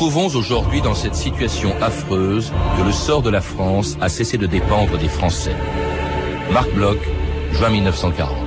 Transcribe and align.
trouvons 0.00 0.34
aujourd'hui 0.34 0.80
dans 0.80 0.94
cette 0.94 1.14
situation 1.14 1.74
affreuse 1.82 2.54
que 2.78 2.82
le 2.82 2.90
sort 2.90 3.20
de 3.20 3.28
la 3.28 3.42
France 3.42 3.98
a 4.00 4.08
cessé 4.08 4.38
de 4.38 4.46
dépendre 4.46 4.96
des 4.96 5.08
Français. 5.08 5.54
Marc 6.50 6.72
Bloch, 6.72 6.96
juin 7.52 7.68
1940. 7.68 8.39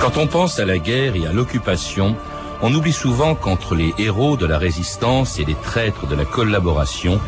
Quand 0.00 0.18
on 0.18 0.26
pense 0.26 0.58
à 0.58 0.66
la 0.66 0.76
guerre 0.76 1.16
et 1.16 1.26
à 1.26 1.32
l'occupation, 1.32 2.14
on 2.60 2.74
oublie 2.74 2.92
souvent 2.92 3.34
qu'entre 3.34 3.74
les 3.74 3.94
héros 3.96 4.36
de 4.36 4.44
la 4.44 4.58
résistance 4.58 5.38
et 5.38 5.46
les 5.46 5.54
traîtres 5.54 6.06
de 6.06 6.14
la 6.14 6.26
collaboration, 6.26 7.18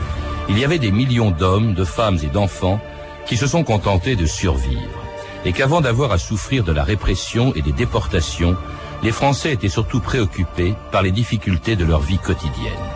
il 0.50 0.58
y 0.58 0.64
avait 0.64 0.78
des 0.78 0.92
millions 0.92 1.30
d'hommes, 1.30 1.72
de 1.72 1.84
femmes 1.84 2.18
et 2.22 2.28
d'enfants 2.28 2.80
qui 3.24 3.38
se 3.38 3.46
sont 3.46 3.64
contentés 3.64 4.14
de 4.14 4.26
survivre, 4.26 5.00
et 5.46 5.52
qu'avant 5.52 5.80
d'avoir 5.80 6.12
à 6.12 6.18
souffrir 6.18 6.64
de 6.64 6.72
la 6.72 6.84
répression 6.84 7.54
et 7.54 7.62
des 7.62 7.72
déportations, 7.72 8.56
les 9.02 9.12
Français 9.12 9.52
étaient 9.52 9.70
surtout 9.70 10.00
préoccupés 10.00 10.74
par 10.90 11.00
les 11.00 11.12
difficultés 11.12 11.76
de 11.76 11.84
leur 11.86 12.00
vie 12.00 12.18
quotidienne. 12.18 12.91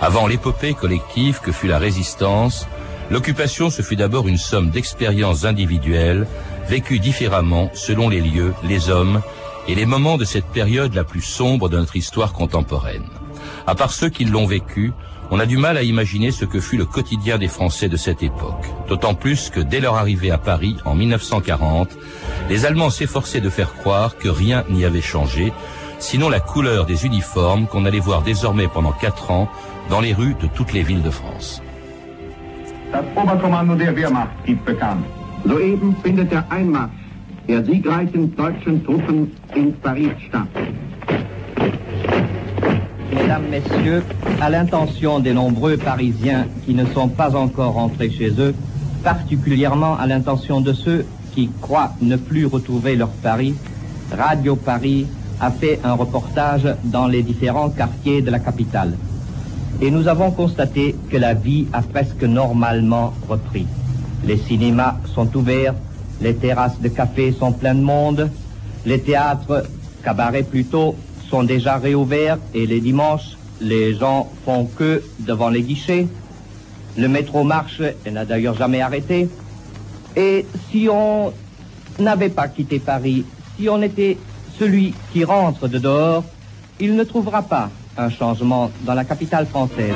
Avant 0.00 0.26
l'épopée 0.26 0.74
collective 0.74 1.40
que 1.40 1.52
fut 1.52 1.66
la 1.66 1.78
résistance, 1.78 2.66
l'occupation 3.10 3.70
se 3.70 3.82
fut 3.82 3.96
d'abord 3.96 4.28
une 4.28 4.38
somme 4.38 4.70
d'expériences 4.70 5.44
individuelles 5.44 6.26
vécues 6.68 6.98
différemment 6.98 7.70
selon 7.74 8.08
les 8.08 8.20
lieux, 8.20 8.54
les 8.64 8.90
hommes 8.90 9.22
et 9.66 9.74
les 9.74 9.86
moments 9.86 10.18
de 10.18 10.24
cette 10.24 10.46
période 10.46 10.94
la 10.94 11.04
plus 11.04 11.22
sombre 11.22 11.68
de 11.68 11.78
notre 11.78 11.96
histoire 11.96 12.32
contemporaine. 12.32 13.08
À 13.66 13.74
part 13.74 13.92
ceux 13.92 14.10
qui 14.10 14.24
l'ont 14.24 14.46
vécu, 14.46 14.92
on 15.30 15.40
a 15.40 15.46
du 15.46 15.56
mal 15.56 15.78
à 15.78 15.82
imaginer 15.82 16.30
ce 16.30 16.44
que 16.44 16.60
fut 16.60 16.76
le 16.76 16.84
quotidien 16.84 17.38
des 17.38 17.48
Français 17.48 17.88
de 17.88 17.96
cette 17.96 18.22
époque. 18.22 18.66
D'autant 18.88 19.14
plus 19.14 19.48
que 19.48 19.60
dès 19.60 19.80
leur 19.80 19.94
arrivée 19.94 20.30
à 20.30 20.38
Paris 20.38 20.76
en 20.84 20.94
1940, 20.94 21.88
les 22.50 22.66
Allemands 22.66 22.90
s'efforçaient 22.90 23.40
de 23.40 23.48
faire 23.48 23.74
croire 23.74 24.18
que 24.18 24.28
rien 24.28 24.64
n'y 24.68 24.84
avait 24.84 25.00
changé, 25.00 25.52
sinon 25.98 26.28
la 26.28 26.40
couleur 26.40 26.84
des 26.84 27.06
uniformes 27.06 27.66
qu'on 27.66 27.86
allait 27.86 28.00
voir 28.00 28.22
désormais 28.22 28.68
pendant 28.68 28.92
quatre 28.92 29.30
ans 29.30 29.48
dans 29.88 30.00
les 30.00 30.12
rues 30.12 30.34
de 30.40 30.46
toutes 30.54 30.72
les 30.72 30.82
villes 30.82 31.02
de 31.02 31.10
France. 31.10 31.60
Das 32.92 33.04
Oberkommando 33.16 33.74
der 33.74 33.94
Wehrmacht 33.96 34.30
gibt 34.46 34.64
bekannt. 34.64 35.04
Soeben 35.44 35.96
findet 36.02 36.30
der 36.30 36.44
Einmarsch 36.50 36.92
der 37.48 37.64
siegreichen 37.64 38.34
deutschen 38.36 38.84
Truppen 38.84 39.32
in 39.54 39.74
Paris 39.82 40.12
statt. 40.28 40.48
Mesdames, 43.12 43.48
Messieurs, 43.50 44.02
à 44.40 44.48
l'intention 44.48 45.20
des 45.20 45.34
nombreux 45.34 45.76
Parisiens 45.76 46.46
qui 46.64 46.74
ne 46.74 46.86
sont 46.86 47.08
pas 47.08 47.36
encore 47.36 47.74
rentrés 47.74 48.10
chez 48.10 48.30
eux, 48.38 48.54
particulièrement 49.02 49.96
à 49.96 50.06
l'intention 50.06 50.60
de 50.60 50.72
ceux 50.72 51.04
qui 51.34 51.50
croient 51.60 51.92
ne 52.00 52.16
plus 52.16 52.46
retrouver 52.46 52.96
leur 52.96 53.10
Paris, 53.10 53.54
Radio 54.16 54.56
Paris 54.56 55.06
a 55.40 55.50
fait 55.50 55.80
un 55.84 55.92
reportage 55.92 56.66
dans 56.84 57.06
les 57.06 57.22
différents 57.22 57.70
quartiers 57.70 58.22
de 58.22 58.30
la 58.30 58.38
capitale 58.38 58.94
et 59.80 59.90
nous 59.90 60.08
avons 60.08 60.30
constaté 60.30 60.94
que 61.10 61.16
la 61.16 61.34
vie 61.34 61.66
a 61.72 61.82
presque 61.82 62.22
normalement 62.22 63.12
repris. 63.28 63.66
Les 64.24 64.36
cinémas 64.36 64.96
sont 65.14 65.36
ouverts, 65.36 65.74
les 66.20 66.34
terrasses 66.34 66.80
de 66.80 66.88
café 66.88 67.32
sont 67.32 67.52
pleines 67.52 67.80
de 67.80 67.84
monde, 67.84 68.30
les 68.86 69.00
théâtres, 69.00 69.64
cabarets 70.02 70.42
plutôt, 70.42 70.96
sont 71.28 71.42
déjà 71.42 71.76
réouverts 71.76 72.38
et 72.54 72.66
les 72.66 72.80
dimanches, 72.80 73.36
les 73.60 73.94
gens 73.94 74.30
font 74.44 74.66
queue 74.66 75.02
devant 75.20 75.48
les 75.48 75.62
guichets. 75.62 76.06
Le 76.96 77.08
métro 77.08 77.42
marche 77.44 77.82
et 78.06 78.10
n'a 78.10 78.24
d'ailleurs 78.24 78.56
jamais 78.56 78.80
arrêté. 78.80 79.28
Et 80.16 80.46
si 80.70 80.88
on 80.90 81.32
n'avait 81.98 82.28
pas 82.28 82.48
quitté 82.48 82.78
Paris, 82.78 83.24
si 83.58 83.68
on 83.68 83.82
était 83.82 84.16
celui 84.58 84.94
qui 85.12 85.24
rentre 85.24 85.66
de 85.66 85.78
dehors, 85.78 86.24
il 86.78 86.94
ne 86.94 87.04
trouvera 87.04 87.42
pas 87.42 87.70
un 87.96 88.10
changement 88.10 88.70
dans 88.82 88.94
la 88.94 89.04
capitale 89.04 89.46
française. 89.46 89.94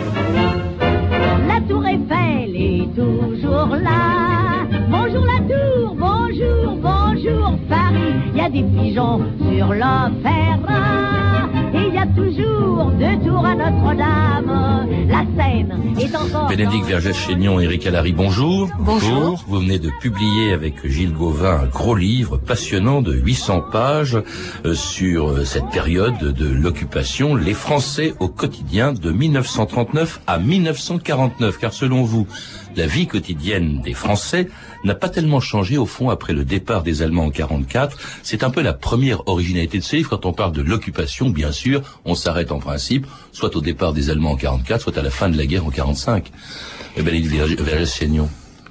La 1.46 1.60
tour 1.68 1.86
Eiffel 1.86 2.56
est 2.56 2.94
toujours 2.94 3.76
là. 3.76 4.66
Bonjour 4.90 5.24
la 5.24 5.40
tour, 5.40 5.96
bonjour, 5.96 6.76
bonjour 6.76 7.58
Paris. 7.68 8.14
Il 8.32 8.38
y 8.38 8.40
a 8.40 8.50
des 8.50 8.62
pigeons 8.62 9.20
sur 9.50 9.72
l'opéra 9.72 10.98
y 11.98 12.00
a 12.00 12.06
toujours 12.06 12.92
deux 12.92 13.28
tours 13.28 13.44
à 13.44 13.54
Notre-Dame. 13.54 14.88
La 15.08 15.24
Seine 15.36 15.72
est 15.98 16.14
encore... 16.14 16.48
Bénédicte 16.48 16.86
Vergès-Chénion, 16.86 17.58
Eric 17.58 17.86
Allary, 17.86 18.12
bonjour. 18.12 18.68
Bonjour. 18.78 19.42
Vous 19.48 19.58
venez 19.58 19.78
de 19.78 19.90
publier 20.00 20.52
avec 20.52 20.86
Gilles 20.86 21.12
Gauvin 21.12 21.60
un 21.62 21.66
gros 21.66 21.96
livre 21.96 22.36
passionnant 22.36 23.02
de 23.02 23.14
800 23.14 23.62
pages 23.72 24.18
euh, 24.64 24.74
sur 24.74 25.30
euh, 25.30 25.44
cette 25.44 25.68
période 25.70 26.18
de 26.18 26.48
l'occupation, 26.48 27.34
les 27.34 27.54
Français 27.54 28.14
au 28.20 28.28
quotidien 28.28 28.92
de 28.92 29.10
1939 29.10 30.20
à 30.26 30.38
1949. 30.38 31.58
Car 31.58 31.72
selon 31.72 32.02
vous, 32.04 32.26
la 32.78 32.86
vie 32.86 33.08
quotidienne 33.08 33.82
des 33.82 33.92
Français 33.92 34.48
n'a 34.84 34.94
pas 34.94 35.08
tellement 35.08 35.40
changé 35.40 35.76
au 35.76 35.84
fond 35.84 36.10
après 36.10 36.32
le 36.32 36.44
départ 36.44 36.84
des 36.84 37.02
Allemands 37.02 37.26
en 37.26 37.30
44. 37.30 37.98
C'est 38.22 38.44
un 38.44 38.50
peu 38.50 38.62
la 38.62 38.72
première 38.72 39.26
originalité 39.26 39.78
de 39.78 39.84
ce 39.84 39.96
livre. 39.96 40.10
Quand 40.10 40.26
on 40.26 40.32
parle 40.32 40.52
de 40.52 40.62
l'occupation, 40.62 41.28
bien 41.28 41.50
sûr, 41.50 41.82
on 42.04 42.14
s'arrête 42.14 42.52
en 42.52 42.60
principe, 42.60 43.08
soit 43.32 43.56
au 43.56 43.60
départ 43.60 43.92
des 43.92 44.10
Allemands 44.10 44.30
en 44.30 44.36
44, 44.36 44.80
soit 44.80 44.96
à 44.96 45.02
la 45.02 45.10
fin 45.10 45.28
de 45.28 45.36
la 45.36 45.46
guerre 45.46 45.66
en 45.66 45.70
45. 45.70 46.30
Eh 46.96 47.02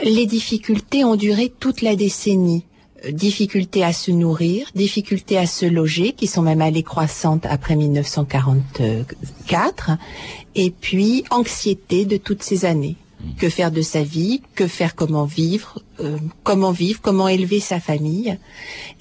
les 0.04 0.26
difficultés 0.26 1.04
ont 1.04 1.18
duré 1.18 1.52
toute 1.60 1.82
la 1.82 1.98
décennie 1.98 2.64
euh, 3.06 3.12
difficultés 3.12 3.84
à 3.84 3.94
se 3.94 4.12
nourrir, 4.12 4.68
difficultés 4.74 5.38
à 5.38 5.46
se 5.48 5.66
loger, 5.66 6.14
qui 6.14 6.28
sont 6.28 6.44
même 6.44 6.62
allées 6.62 6.84
croissantes 6.84 7.46
après 7.46 7.76
1944, 7.76 9.92
et 10.56 10.72
puis 10.72 11.26
anxiété 11.30 12.06
de 12.06 12.16
toutes 12.18 12.44
ces 12.44 12.64
années 12.64 12.96
que 13.38 13.50
faire 13.50 13.72
de 13.72 13.82
sa 13.82 14.04
vie, 14.04 14.42
que 14.56 14.68
faire, 14.68 14.96
comment 14.96 15.26
vivre, 15.26 15.82
euh, 16.00 16.18
comment 16.44 16.72
vivre, 16.72 17.00
comment 17.02 17.28
élever 17.28 17.60
sa 17.60 17.80
famille? 17.80 18.38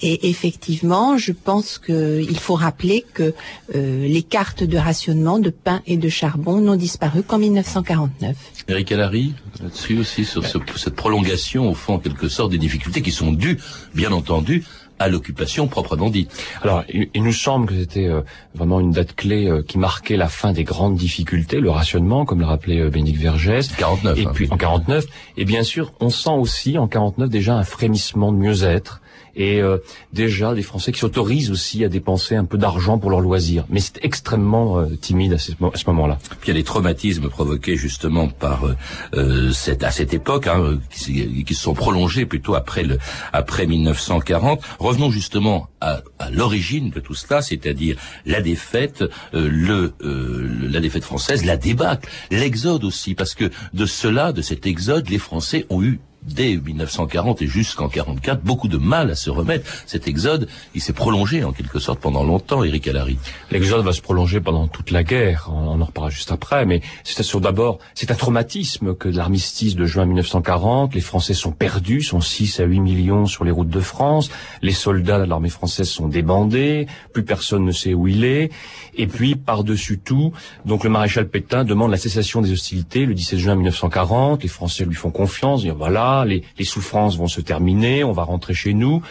Et 0.01 0.29
effectivement, 0.29 1.17
je 1.17 1.31
pense 1.31 1.77
qu'il 1.77 2.39
faut 2.39 2.55
rappeler 2.55 3.05
que 3.13 3.33
euh, 3.75 4.07
les 4.07 4.23
cartes 4.23 4.63
de 4.63 4.77
rationnement 4.77 5.39
de 5.39 5.49
pain 5.49 5.81
et 5.85 5.97
de 5.97 6.09
charbon 6.09 6.59
n'ont 6.59 6.75
disparu 6.75 7.23
qu'en 7.23 7.37
1949. 7.37 8.35
Eric 8.67 8.91
Allary, 8.91 9.33
là-dessus 9.61 9.99
aussi, 9.99 10.25
sur 10.25 10.45
cette 10.45 10.95
prolongation, 10.95 11.69
au 11.69 11.73
fond, 11.73 11.95
en 11.95 11.99
quelque 11.99 12.27
sorte, 12.27 12.51
des 12.51 12.57
difficultés 12.57 13.01
qui 13.01 13.11
sont 13.11 13.31
dues, 13.31 13.57
bien 13.93 14.11
entendu, 14.11 14.63
à 14.99 15.07
l'occupation 15.07 15.67
proprement 15.67 16.09
dite. 16.09 16.31
Alors, 16.61 16.83
il, 16.89 17.23
nous 17.23 17.33
semble 17.33 17.67
que 17.67 17.75
c'était 17.75 18.07
euh, 18.07 18.21
vraiment 18.55 18.79
une 18.79 18.91
date 18.91 19.15
clé 19.15 19.47
euh, 19.47 19.61
qui 19.61 19.77
marquait 19.77 20.17
la 20.17 20.27
fin 20.27 20.53
des 20.53 20.63
grandes 20.63 20.95
difficultés, 20.95 21.59
le 21.59 21.69
rationnement, 21.69 22.25
comme 22.25 22.39
le 22.39 22.45
rappelait 22.45 22.81
euh, 22.81 22.89
Bénédicte 22.89 23.21
Vergès. 23.21 23.67
49. 23.77 24.17
Et 24.17 24.25
hein. 24.25 24.31
puis 24.33 24.47
en 24.49 24.57
49. 24.57 25.05
Et 25.37 25.45
bien 25.45 25.63
sûr, 25.63 25.93
on 25.99 26.09
sent 26.09 26.31
aussi 26.31 26.77
en 26.77 26.87
49 26.87 27.29
déjà 27.29 27.55
un 27.55 27.63
frémissement 27.63 28.31
de 28.31 28.37
mieux-être 28.37 29.01
et 29.37 29.61
euh, 29.61 29.77
déjà 30.11 30.53
des 30.53 30.63
Français 30.63 30.91
qui 30.91 30.99
s'autorisent 30.99 31.51
aussi 31.51 31.85
à 31.85 31.89
dépenser 31.89 32.35
un 32.35 32.43
peu 32.43 32.57
d'argent 32.57 32.97
pour 32.97 33.11
leurs 33.11 33.21
loisirs. 33.21 33.65
Mais 33.69 33.79
c'est 33.79 34.03
extrêmement 34.03 34.79
euh, 34.79 34.87
timide 34.99 35.33
à 35.33 35.37
ce, 35.37 35.51
moment-là. 35.87 36.17
Puis 36.41 36.47
il 36.47 36.47
y 36.49 36.51
a 36.51 36.55
les 36.55 36.63
traumatismes 36.63 37.29
provoqués 37.29 37.77
justement 37.77 38.27
par 38.27 38.65
euh, 39.13 39.51
cette, 39.51 39.83
à 39.83 39.91
cette 39.91 40.13
époque, 40.13 40.47
hein, 40.47 40.79
qui, 40.89 41.45
se 41.47 41.61
sont 41.61 41.75
prolongés 41.75 42.25
plutôt 42.25 42.55
après 42.55 42.83
le 42.83 42.97
après 43.31 43.67
1940. 43.67 44.61
Revenons 44.79 45.11
justement 45.11 45.67
à, 45.81 46.01
à 46.19 46.29
l'origine 46.31 46.89
de 46.89 46.99
tout 46.99 47.13
cela, 47.13 47.41
c'est-à-dire 47.41 47.95
la 48.25 48.41
défaite, 48.41 49.03
le 49.33 49.93
la 50.01 50.79
défaite 50.79 51.03
française, 51.03 51.45
la 51.45 51.57
débâcle, 51.57 52.09
l'exode 52.31 52.83
aussi, 52.83 53.13
parce 53.13 53.33
que 53.33 53.51
de 53.73 53.85
cela, 53.85 54.31
de 54.31 54.41
cet 54.41 54.65
exode, 54.65 55.09
les 55.09 55.19
Français 55.19 55.65
ont 55.69 55.83
eu 55.83 55.99
dès 56.27 56.57
1940 56.57 57.41
et 57.41 57.47
jusqu'en 57.47 57.89
44, 57.89 58.41
beaucoup 58.41 58.67
de 58.67 58.77
mal 58.77 59.11
à 59.11 59.15
se 59.15 59.29
remettre. 59.29 59.69
Cet 59.85 60.07
exode, 60.07 60.47
il 60.75 60.81
s'est 60.81 60.93
prolongé 60.93 61.43
en 61.43 61.51
quelque 61.51 61.79
sorte 61.79 61.99
pendant 61.99 62.23
longtemps, 62.23 62.63
Éric 62.63 62.87
Allary. 62.87 63.17
L'exode 63.51 63.83
va 63.85 63.93
se 63.93 64.01
prolonger 64.01 64.41
pendant 64.41 64.67
toute 64.67 64.91
la 64.91 65.03
guerre, 65.03 65.49
on 65.51 65.81
en 65.81 65.85
reparlera 65.85 66.09
juste 66.09 66.31
après, 66.31 66.65
mais 66.65 66.81
c'est 67.03 67.17
d'abord, 67.39 67.79
c'est 67.93 68.11
un 68.11 68.15
traumatisme 68.15 68.95
que 68.95 69.09
l'armistice 69.09 69.75
de 69.75 69.85
juin 69.85 70.05
1940, 70.05 70.95
les 70.95 71.01
Français 71.01 71.33
sont 71.33 71.51
perdus, 71.51 72.01
sont 72.01 72.21
6 72.21 72.59
à 72.59 72.63
8 72.63 72.79
millions 72.79 73.25
sur 73.25 73.43
les 73.43 73.51
routes 73.51 73.69
de 73.69 73.79
France, 73.79 74.29
les 74.61 74.71
soldats 74.71 75.19
de 75.19 75.25
l'armée 75.25 75.49
française 75.49 75.89
sont 75.89 76.07
débandés, 76.07 76.87
plus 77.13 77.23
personne 77.23 77.65
ne 77.65 77.71
sait 77.71 77.93
où 77.93 78.07
il 78.07 78.23
est, 78.23 78.51
et 78.95 79.07
puis 79.07 79.35
par-dessus 79.35 79.99
tout, 79.99 80.31
donc 80.65 80.83
le 80.83 80.89
maréchal 80.89 81.27
Pétain 81.27 81.63
demande 81.63 81.91
la 81.91 81.97
cessation 81.97 82.41
des 82.41 82.51
hostilités 82.51 83.05
le 83.05 83.13
17 83.13 83.39
juin 83.39 83.55
1940, 83.55 84.43
les 84.43 84.49
Français 84.49 84.85
lui 84.85 84.95
font 84.95 85.11
confiance, 85.11 85.61
disent 85.61 85.71
voilà, 85.71 86.16
les, 86.25 86.43
les 86.57 86.65
souffrances 86.65 87.17
vont 87.17 87.27
se 87.27 87.41
terminer, 87.41 88.03
on 88.03 88.11
va 88.11 88.23
rentrer 88.23 88.53
chez 88.53 88.73
nous, 88.73 89.01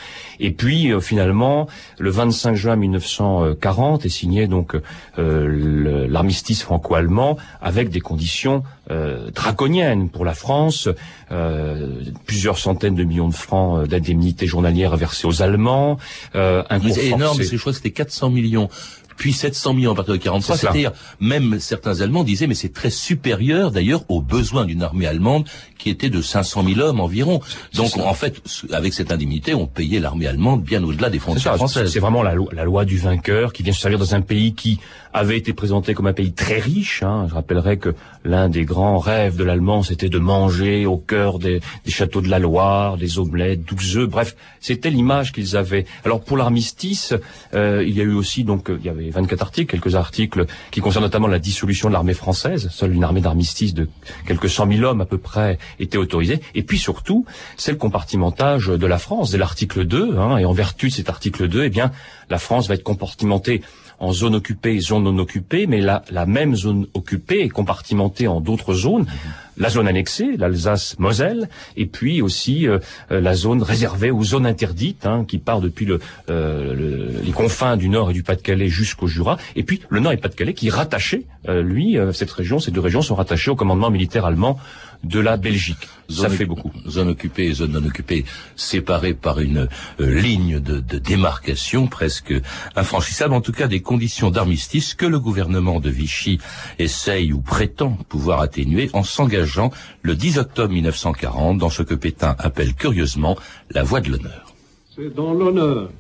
et 0.41 0.51
puis 0.51 0.93
euh, 0.93 1.01
finalement, 1.01 1.67
le 1.99 2.11
25 2.11 2.55
juin 2.55 2.77
1940 2.77 4.05
est 4.05 4.09
signé 4.09 4.47
donc 4.47 4.77
euh, 5.19 6.07
l'armistice 6.09 6.63
franco-allemand 6.63 7.37
avec 7.61 7.91
des 7.91 8.01
conditions 8.01 8.63
euh, 8.91 9.31
draconiennes 9.31 10.09
pour 10.09 10.25
la 10.25 10.35
France, 10.35 10.89
euh, 11.33 12.03
plusieurs 12.27 12.59
centaines 12.59 12.95
de 12.95 13.05
millions 13.05 13.29
de 13.29 13.35
francs 13.35 13.87
d'indemnités 13.87 14.47
journalières 14.47 14.97
versées 14.97 15.27
aux 15.27 15.43
Allemands, 15.43 15.99
un 16.35 16.65
C'est 16.93 17.07
énorme, 17.07 17.43
je 17.43 17.57
crois 17.57 17.73
que 17.73 17.77
c'était 17.77 17.91
400 17.91 18.31
millions 18.31 18.69
puis 19.17 19.33
700 19.33 19.75
millions 19.75 19.93
à 19.93 19.95
partir 19.95 20.15
de 20.15 20.19
43. 20.19 20.57
C'est-à-dire, 20.57 20.93
même 21.21 21.59
certains 21.61 22.01
Allemands 22.01 22.25
disaient, 22.25 22.47
mais 22.47 22.55
c'est 22.55 22.73
très 22.73 22.91
supérieur 22.91 23.71
d'ailleurs 23.71 24.05
aux 24.09 24.21
besoins 24.21 24.65
d'une 24.65 24.83
armée 24.83 25.07
allemande 25.07 25.49
qui 25.79 25.91
était 25.91 26.11
de 26.11 26.21
500 26.23 26.65
000 26.65 26.81
hommes 26.81 27.01
environ. 27.01 27.41
Donc, 27.75 27.97
en 27.97 28.15
fait, 28.15 28.43
avec 28.73 28.95
cette 28.95 29.13
indemnité, 29.13 29.55
on 29.55 29.67
payait 29.67 30.01
l'armée 30.01 30.27
allemande 30.27 30.63
bien 30.63 30.83
au-delà 30.83 31.11
des 31.11 31.19
frontières 31.19 31.57
françaises. 31.57 31.93
C'est 31.93 32.01
vraiment 32.01 32.23
la, 32.23 32.35
la, 32.53 32.65
loi 32.65 32.85
du 32.85 32.99
vainqueur 32.99 33.53
qui 33.53 33.63
vient 33.63 33.73
se 33.73 33.81
servir 33.81 33.99
dans 33.99 34.15
un 34.15 34.21
pays 34.21 34.55
qui 34.55 34.81
avait 35.17 35.39
été 35.39 35.55
présenté 35.55 35.95
comme 35.95 36.07
un 36.07 36.13
pays 36.13 36.33
très 36.33 36.59
riche. 36.59 37.03
Hein. 37.03 37.27
Je 37.31 37.35
rappellerai 37.35 37.79
que 37.79 37.95
l'un 38.23 38.51
des 38.51 38.67
grands 38.67 38.99
rêves 38.99 39.37
de 39.37 39.45
l'Allemand, 39.45 39.83
c'était 39.83 40.11
de 40.11 40.19
manger 40.19 40.85
au 40.85 40.99
cœur 40.99 41.39
des, 41.39 41.63
châteaux 41.89 42.21
de 42.21 42.29
la 42.29 42.39
Loire, 42.39 42.99
des 42.99 43.19
omelettes, 43.19 43.65
12 43.65 43.97
œufs. 43.97 44.09
Bref, 44.11 44.37
c'était 44.61 44.91
l'image 44.91 45.33
qu'ils 45.33 45.57
avaient. 45.57 45.87
Alors 46.05 46.23
pour 46.23 46.37
l'armistice, 46.37 47.15
euh, 47.55 47.83
il 47.87 47.97
y 47.97 48.03
a 48.03 48.05
eu 48.05 48.13
aussi 48.13 48.45
donc 48.45 48.69
il 48.69 48.85
y 48.85 48.91
avait 48.91 49.09
24 49.09 49.41
articles, 49.41 49.73
quelques 49.73 49.95
articles 49.95 50.45
qui 50.71 50.81
concernent 50.81 51.05
notamment 51.05 51.29
la 51.29 51.39
dissolution 51.39 51.89
de 51.89 51.95
l'armée 51.95 52.13
française. 52.13 52.69
Seule 52.71 52.93
une 52.93 53.05
armée 53.05 53.23
d'armistice 53.23 53.73
de 53.73 53.89
quelques 54.27 54.51
cent 54.51 54.67
mille 54.67 54.85
hommes 54.85 55.01
à 55.01 55.07
peu 55.07 55.19
près 55.19 55.59
était 55.81 55.99
autorisée. 55.99 56.41
Et 56.55 56.63
puis 56.63 56.79
surtout, 56.79 57.25
c'est 57.57 57.73
le 57.73 57.79
compartimentage 57.79 58.67
de 58.67 58.87
la 58.87 58.99
France, 58.99 59.31
dès 59.31 59.39
l'article 59.39 59.87
2. 59.87 60.19
Hein, 60.19 60.37
et 60.37 60.45
en 60.45 60.53
vertu 60.53 60.89
de 60.89 60.93
cet 60.93 61.09
article 61.09 61.49
2, 61.49 61.65
eh 61.65 61.71
bien, 61.71 61.91
la 62.29 62.39
France 62.39 62.69
va 62.69 62.75
être 62.75 62.83
compartimentée 62.83 63.63
en 63.99 64.13
zone 64.13 64.35
occupée 64.35 64.79
zone 64.81 65.06
non 65.13 65.19
occupée, 65.19 65.67
mais 65.67 65.81
la, 65.81 66.03
la 66.11 66.27
même 66.27 66.55
zone 66.55 66.87
occupée 66.95 67.41
est 67.41 67.49
compartimentée 67.49 68.27
en 68.29 68.41
d'autres 68.41 68.75
zones. 68.75 69.03
Mhm. 69.03 69.33
La 69.59 69.71
zone 69.71 69.89
annexée, 69.89 70.37
l'Alsace-Moselle, 70.37 71.49
et 71.79 71.87
puis 71.87 72.21
aussi 72.21 72.69
euh, 72.69 72.79
euh, 73.11 73.23
la 73.23 73.35
zone 73.35 73.63
réservée 73.63 74.11
aux 74.11 74.23
zones 74.23 74.45
interdites, 74.45 75.07
hein, 75.07 75.25
qui 75.27 75.39
part 75.39 75.63
depuis 75.63 75.87
le, 75.87 75.99
euh, 76.29 77.09
les 77.25 77.33
confins 77.33 77.79
du 77.79 77.89
Nord 77.89 78.11
et 78.11 78.13
du 78.13 78.23
Pas-de-Calais 78.23 78.69
jusqu'au 78.69 79.07
Jura, 79.07 79.39
et 79.55 79.63
puis 79.63 79.81
le 79.89 80.01
Nord 80.01 80.13
et 80.13 80.19
Pas-de-Calais 80.19 80.53
qui 80.53 80.67
est 80.67 80.71
rattaché, 80.71 81.25
lui, 81.49 81.97
cette 82.13 82.33
région, 82.33 82.59
ces 82.59 82.73
deux 82.73 82.81
régions 82.81 83.03
sont 83.03 83.15
rattachées 83.15 83.53
au 83.53 83.57
commandement 83.57 83.89
militaire 83.89 84.25
allemand 84.25 84.59
de 85.05 85.21
la 85.21 85.37
Belgique. 85.37 85.89
ça 86.09 86.29
fait 86.29 86.47
beaucoup. 86.47 86.73
Zone 86.89 87.09
occupée 87.09 87.47
et 87.47 87.55
zone 87.55 87.73
non 87.73 87.85
occupée 87.85 88.25
séparées 88.55 89.15
par 89.15 89.41
une 89.41 89.69
euh, 90.01 90.21
ligne 90.21 90.61
de, 90.61 90.81
de, 90.81 90.99
démarcation 90.99 91.87
presque 91.87 92.35
infranchissable, 92.75 93.35
en 93.35 93.41
tout 93.41 93.53
cas 93.53 93.69
des 93.69 93.81
conditions 93.81 94.31
d'armistice 94.31 94.95
que 94.95 95.07
le 95.07 95.19
gouvernement 95.19 95.81
de 95.81 95.91
Vichy 95.91 96.39
essaye 96.79 97.33
ou 97.33 97.41
prétend 97.41 97.99
pouvoir 98.09 98.41
atténuer 98.41 98.91
en 98.93 99.03
s'engageant 99.03 99.71
le 100.03 100.15
10 100.15 100.39
octobre 100.39 100.73
1940 100.73 101.59
dans 101.59 101.71
ce 101.71 101.83
que 101.83 101.95
Pétain 101.95 102.37
appelle 102.39 102.75
curieusement 102.75 103.37
la 103.71 103.83
voie 103.83 104.01
de 104.01 104.11
l'honneur. 104.11 104.55
C'est 104.95 105.15
dans 105.15 105.35
l'honneur 105.35 105.91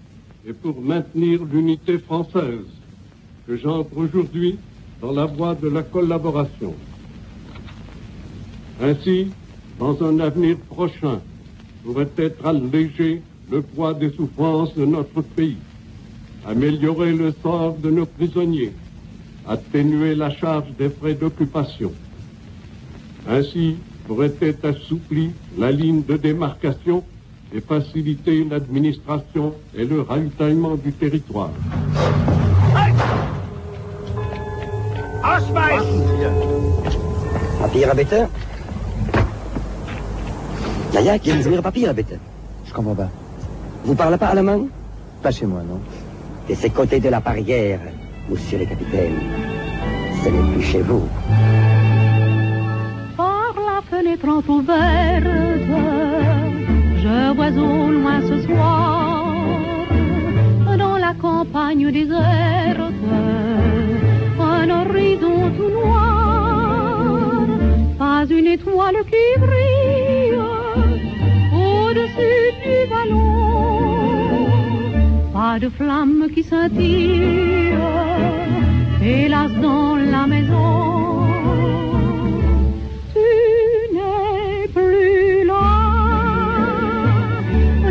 et 0.48 0.52
pour 0.52 0.80
maintenir 0.80 1.40
l'unité 1.44 1.98
française 1.98 2.64
que 3.46 3.56
j'entre 3.56 3.96
aujourd'hui 3.96 4.58
dans 5.00 5.12
la 5.12 5.26
voie 5.26 5.54
de 5.54 5.68
la 5.68 5.82
collaboration. 5.82 6.74
Ainsi, 8.82 9.32
dans 9.78 10.02
un 10.02 10.20
avenir 10.20 10.56
prochain, 10.68 11.20
pourrait 11.84 12.08
être 12.18 12.44
allégé 12.44 13.22
le 13.50 13.62
poids 13.62 13.94
des 13.94 14.10
souffrances 14.10 14.74
de 14.74 14.84
notre 14.84 15.22
pays, 15.22 15.56
améliorer 16.46 17.12
le 17.12 17.32
sort 17.42 17.76
de 17.76 17.90
nos 17.90 18.06
prisonniers, 18.06 18.72
atténuer 19.48 20.14
la 20.14 20.30
charge 20.30 20.70
des 20.78 20.90
frais 20.90 21.14
d'occupation. 21.14 21.92
Ainsi 23.28 23.76
pourrait 24.06 24.34
être 24.40 24.64
assouplie 24.64 25.30
la 25.56 25.72
ligne 25.72 26.02
de 26.02 26.16
démarcation 26.16 27.02
et 27.54 27.60
faciliter 27.60 28.44
l'administration 28.44 29.54
et 29.74 29.84
le 29.84 30.02
ravitaillement 30.02 30.74
du 30.76 30.92
territoire. 30.92 31.50
Yaya, 40.96 41.18
qui 41.18 41.28
aime 41.28 41.60
papier, 41.60 41.92
bête. 41.92 42.18
Je 42.66 42.72
comprends 42.72 42.94
pas. 42.94 43.10
Vous 43.84 43.94
parlez 43.94 44.16
pas 44.16 44.28
allemand? 44.28 44.66
Pas 45.22 45.30
chez 45.30 45.44
moi, 45.44 45.60
non. 45.68 45.78
De 46.48 46.54
ces 46.54 46.70
côtés 46.70 47.00
de 47.00 47.10
la 47.10 47.20
barrière, 47.20 47.80
monsieur 48.30 48.58
le 48.58 48.64
capitaine. 48.64 49.18
Ce 50.24 50.28
n'est 50.30 50.52
plus 50.54 50.62
chez 50.62 50.80
vous. 50.80 51.06
Par 53.14 53.54
la 53.70 53.82
fenêtre 53.90 54.26
entrouverte, 54.26 55.24
je 57.04 57.34
vois 57.36 57.50
au 57.50 57.90
loin 57.90 58.20
ce 58.30 58.40
soir, 58.46 59.26
dans 60.78 60.96
la 60.96 61.12
campagne 61.20 61.92
déserte, 61.92 62.80
un 64.40 64.70
horizon 64.70 65.50
tout 65.58 65.70
noir, 65.78 67.46
pas 67.98 68.24
une 68.30 68.46
étoile 68.46 68.96
qui 69.10 69.40
brille 69.40 69.75
du 72.16 72.76
ballon. 72.90 73.26
Pas 75.32 75.58
de 75.58 75.68
flamme 75.68 76.28
qui 76.34 76.42
scintille, 76.42 77.74
hélas 79.02 79.52
dans 79.60 79.96
la 79.96 80.26
maison. 80.26 81.26
Tu 83.12 83.28
n'es 83.94 84.68
plus 84.76 85.44
là. 85.50 85.66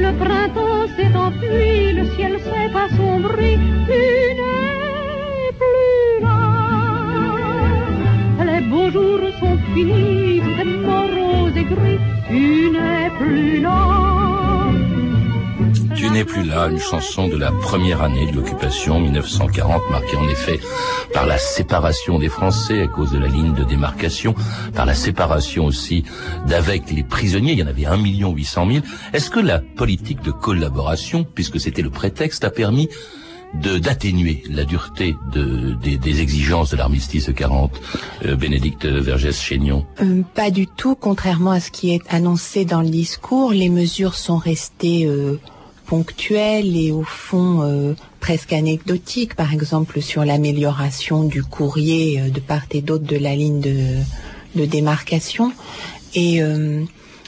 Le 0.03 0.11
printemps 0.23 0.87
s'est 0.95 1.15
enfui, 1.15 1.93
le 1.93 2.05
ciel 2.15 2.33
s'est 2.45 2.71
assombri. 2.85 3.53
Tu 3.87 4.01
n'es 4.39 5.51
plus 5.61 6.07
là. 6.25 6.39
Les 8.49 8.61
beaux 8.69 8.89
jours 8.89 9.25
sont 9.39 9.57
finis, 9.73 10.41
tout 10.43 10.57
est 10.61 10.65
morose 10.87 11.55
et 11.55 11.63
gris. 11.63 11.99
Tu 12.27 12.43
n'es 12.71 13.09
plus 13.19 13.61
là. 13.61 14.14
Tu 16.15 16.21
n'es 16.21 16.25
plus 16.25 16.45
là, 16.45 16.69
une 16.69 16.79
chanson 16.79 17.27
de 17.27 17.35
la 17.35 17.51
première 17.51 18.01
année 18.01 18.31
de 18.31 18.37
l'occupation 18.37 19.01
1940, 19.01 19.81
marquée 19.91 20.15
en 20.15 20.29
effet 20.29 20.61
par 21.13 21.25
la 21.25 21.37
séparation 21.37 22.19
des 22.19 22.29
Français 22.29 22.83
à 22.83 22.87
cause 22.87 23.11
de 23.11 23.17
la 23.17 23.27
ligne 23.27 23.53
de 23.53 23.65
démarcation, 23.65 24.33
par 24.73 24.85
la 24.85 24.93
séparation 24.93 25.65
aussi 25.65 26.05
d'avec 26.47 26.89
les 26.89 27.03
prisonniers, 27.03 27.51
il 27.51 27.59
y 27.59 27.63
en 27.63 27.67
avait 27.67 27.85
1 27.85 27.97
800 27.97 28.67
000. 28.71 28.85
Est-ce 29.11 29.29
que 29.29 29.41
la 29.41 29.59
politique 29.59 30.21
de 30.21 30.31
collaboration, 30.31 31.25
puisque 31.25 31.59
c'était 31.59 31.81
le 31.81 31.89
prétexte, 31.89 32.45
a 32.45 32.49
permis 32.49 32.87
d'atténuer 33.53 34.41
la 34.49 34.63
dureté 34.63 35.17
de, 35.33 35.73
des, 35.73 35.97
des, 35.97 36.21
exigences 36.21 36.71
de 36.71 36.77
l'armistice 36.77 37.29
40, 37.35 37.71
euh, 38.23 38.37
Bénédicte 38.37 38.85
Vergès-Chénion 38.85 39.85
euh, 40.01 40.21
Pas 40.33 40.49
du 40.49 40.65
tout, 40.67 40.95
contrairement 40.95 41.51
à 41.51 41.59
ce 41.59 41.71
qui 41.71 41.93
est 41.93 42.01
annoncé 42.09 42.63
dans 42.63 42.81
le 42.81 42.89
discours. 42.89 43.51
Les 43.51 43.69
mesures 43.69 44.15
sont 44.15 44.37
restées 44.37 45.05
euh, 45.05 45.39
ponctuelles 45.85 46.75
et 46.75 46.91
au 46.91 47.03
fond 47.03 47.61
euh, 47.61 47.93
presque 48.19 48.53
anecdotiques, 48.53 49.35
par 49.35 49.53
exemple 49.53 50.01
sur 50.01 50.25
l'amélioration 50.25 51.23
du 51.23 51.43
courrier 51.43 52.19
euh, 52.19 52.29
de 52.29 52.39
part 52.39 52.65
et 52.71 52.81
d'autre 52.81 53.05
de 53.05 53.17
la 53.17 53.35
ligne 53.35 53.59
de, 53.61 53.75
de 54.55 54.65
démarcation. 54.65 55.51
Et 56.13 56.41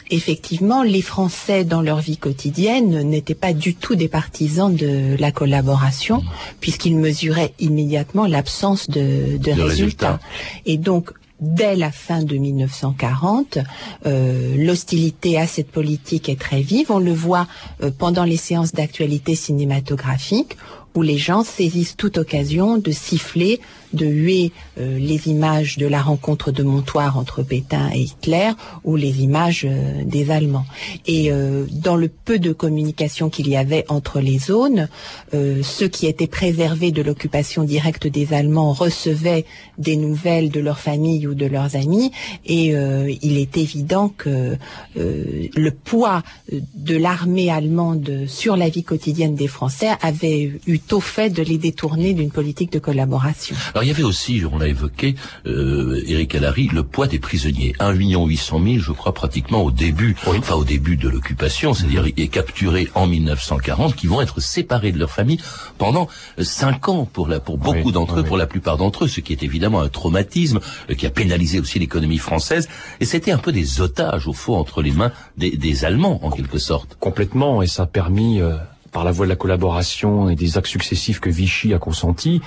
effectivement, 0.10 0.82
les 0.84 1.02
Français, 1.02 1.66
dans 1.66 1.82
leur 1.82 2.00
vie 2.00 2.18
quotidienne, 2.18 3.02
n'étaient 3.02 3.36
pas 3.36 3.54
du 3.54 3.76
tout 3.76 3.96
des 3.96 4.08
partisans 4.08 4.74
de 4.74 5.16
la 5.20 5.32
collaboration, 5.32 6.24
puisqu'ils 6.62 6.96
mesuraient 6.96 7.54
immédiatement 7.60 8.26
l'absence 8.26 8.90
de, 8.90 9.38
de, 9.38 9.38
De 9.38 9.52
résultats. 9.52 9.66
résultats. 9.68 10.20
Et 10.66 10.78
donc, 10.78 11.12
dès 11.39 11.75
la 11.75 11.91
fin 11.91 12.24
de 12.24 12.36
1940, 12.36 13.60
euh, 14.06 14.56
l'hostilité 14.58 15.38
à 15.38 15.48
cette 15.48 15.72
politique 15.72 16.29
est 16.29 16.39
très 16.39 16.62
vive. 16.62 16.91
On 16.91 17.00
le 17.00 17.13
voit 17.13 17.48
euh, 17.84 17.91
pendant 17.98 18.24
les 18.24 18.38
séances 18.38 18.74
d'actualité 18.74 19.36
cinématographique 19.36 20.58
où 20.98 21.04
les 21.04 21.20
gens 21.20 21.44
saisissent 21.44 21.96
toute 21.96 22.18
occasion 22.18 22.80
de 22.80 22.89
siffler, 22.89 23.62
de 23.94 24.08
huer 24.08 24.51
euh, 24.80 24.98
les 24.98 25.27
images 25.27 25.77
de 25.77 25.86
la 25.86 26.01
rencontre 26.01 26.51
de 26.51 26.63
Montoire 26.63 27.20
entre 27.20 27.44
Pétain 27.44 27.92
et 27.94 28.01
Hitler 28.01 28.50
ou 28.84 28.96
les 28.96 29.22
images 29.22 29.63
euh, 29.70 30.04
des 30.04 30.32
Allemands. 30.32 30.66
Et 31.06 31.32
euh, 31.32 31.68
dans 31.72 31.96
le 31.96 32.08
peu 32.08 32.39
de 32.39 32.51
communication 32.51 33.30
qu'il 33.30 33.48
y 33.48 33.56
avait 33.56 33.86
entre 33.89 34.20
les 34.20 34.39
zones, 34.39 34.89
ceux 35.34 35.88
qui 35.88 36.08
étaient 36.08 36.27
préservés 36.27 36.92
de 36.92 37.01
l'occupation 37.01 37.63
directe 37.63 38.08
des 38.08 38.34
Allemands 38.34 38.74
recevaient 38.74 39.46
des 39.77 39.98
nouvelles 39.98 40.50
de 40.50 40.60
leur 40.60 40.80
famille 40.80 41.27
ou 41.27 41.36
de 41.36 41.46
leurs 41.46 41.75
amis 41.75 42.12
et 42.46 42.68
il 42.68 43.38
est 43.38 43.58
évident 43.58 44.10
que 44.10 44.58
le 44.96 45.72
poids 45.72 46.24
de 46.51 46.96
l'armée 46.96 47.50
allemande 47.50 48.25
sur 48.27 48.58
la 48.58 48.70
vie 48.70 48.84
quotidienne 48.84 49.36
des 49.36 49.48
Français 49.48 49.89
avait 50.01 50.51
eu 50.66 50.80
au 50.94 51.00
fait 51.00 51.29
de 51.29 51.44
les 51.44 51.58
détourner 51.58 52.13
d'une 52.13 52.32
politique 52.32 52.72
de 52.72 52.79
collaboration. 52.79 53.56
Alors 53.74 53.84
il 53.84 53.88
y 53.88 53.91
avait 53.91 54.03
aussi, 54.03 54.44
on 54.51 54.58
l'a 54.58 54.67
évoqué, 54.67 55.15
euh, 55.46 56.01
Eric 56.08 56.36
Allary, 56.36 56.70
le 56.74 56.84
poids 56.84 57.08
des 57.08 57.20
prisonniers. 57.20 57.74
1 57.79 57.94
million 57.94 58.25
800 58.25 58.62
000, 58.63 58.79
je 58.79 58.91
crois, 58.91 59.13
pratiquement 59.13 59.63
au 59.63 59.72
début, 59.72 60.15
enfin 60.25 60.56
au 60.56 60.63
début 60.63 60.98
de 60.98 61.10
l'occupation, 61.10 61.74
c'est-à-dire 61.74 62.06
est 62.06 62.27
capturés 62.27 62.89
en 62.96 63.08
1940, 63.08 63.96
qui 63.96 64.08
vont 64.08 64.22
être 64.22 64.39
séparés 64.39 64.91
de 64.91 65.00
leur 65.00 65.12
famille 65.12 65.39
pendant 65.77 66.08
5 66.38 66.89
ans 66.89 67.08
pour, 67.12 67.27
la, 67.27 67.39
pour 67.39 67.58
beaucoup 67.58 67.91
d'entre 67.91 68.20
eux, 68.20 68.24
pour 68.24 68.38
la 68.38 68.48
plupart 68.48 68.77
d'entre 68.77 69.06
eux, 69.06 69.08
ce 69.08 69.22
qui 69.22 69.34
est 69.34 69.44
évidemment 69.44 69.82
un 69.82 69.89
traumatisme 69.89 70.60
euh, 70.89 70.96
qui 70.96 71.06
a 71.06 71.10
pénalisé 71.10 71.60
aussi 71.60 71.79
l'économie 71.79 72.17
française. 72.17 72.67
Et 73.00 73.06
c'était 73.06 73.32
un 73.32 73.38
peu 73.38 73.51
des 73.51 73.82
otages, 73.82 74.27
au 74.27 74.34
fond, 74.34 74.56
entre 74.56 74.82
les 74.82 74.91
mains 74.91 75.12
des, 75.38 75.51
des 75.51 75.86
Allemands, 75.86 76.20
en 76.24 76.32
quelque 76.32 76.58
sorte. 76.58 76.98
Complètement, 77.00 77.62
et 77.62 77.67
ça 77.67 77.84
a 77.84 77.88
permis... 77.88 78.41
Euh 78.41 78.56
par 78.98 79.04
la 79.04 79.12
voie 79.12 79.27
de 79.27 79.30
la 79.30 79.36
collaboration 79.36 80.27
et 80.27 80.36
des 80.36 80.58
actes 80.58 80.66
successifs 80.66 81.20
que 81.20 81.30
Vichy 81.30 81.72
a 81.72 81.77
consentis, 81.77 82.42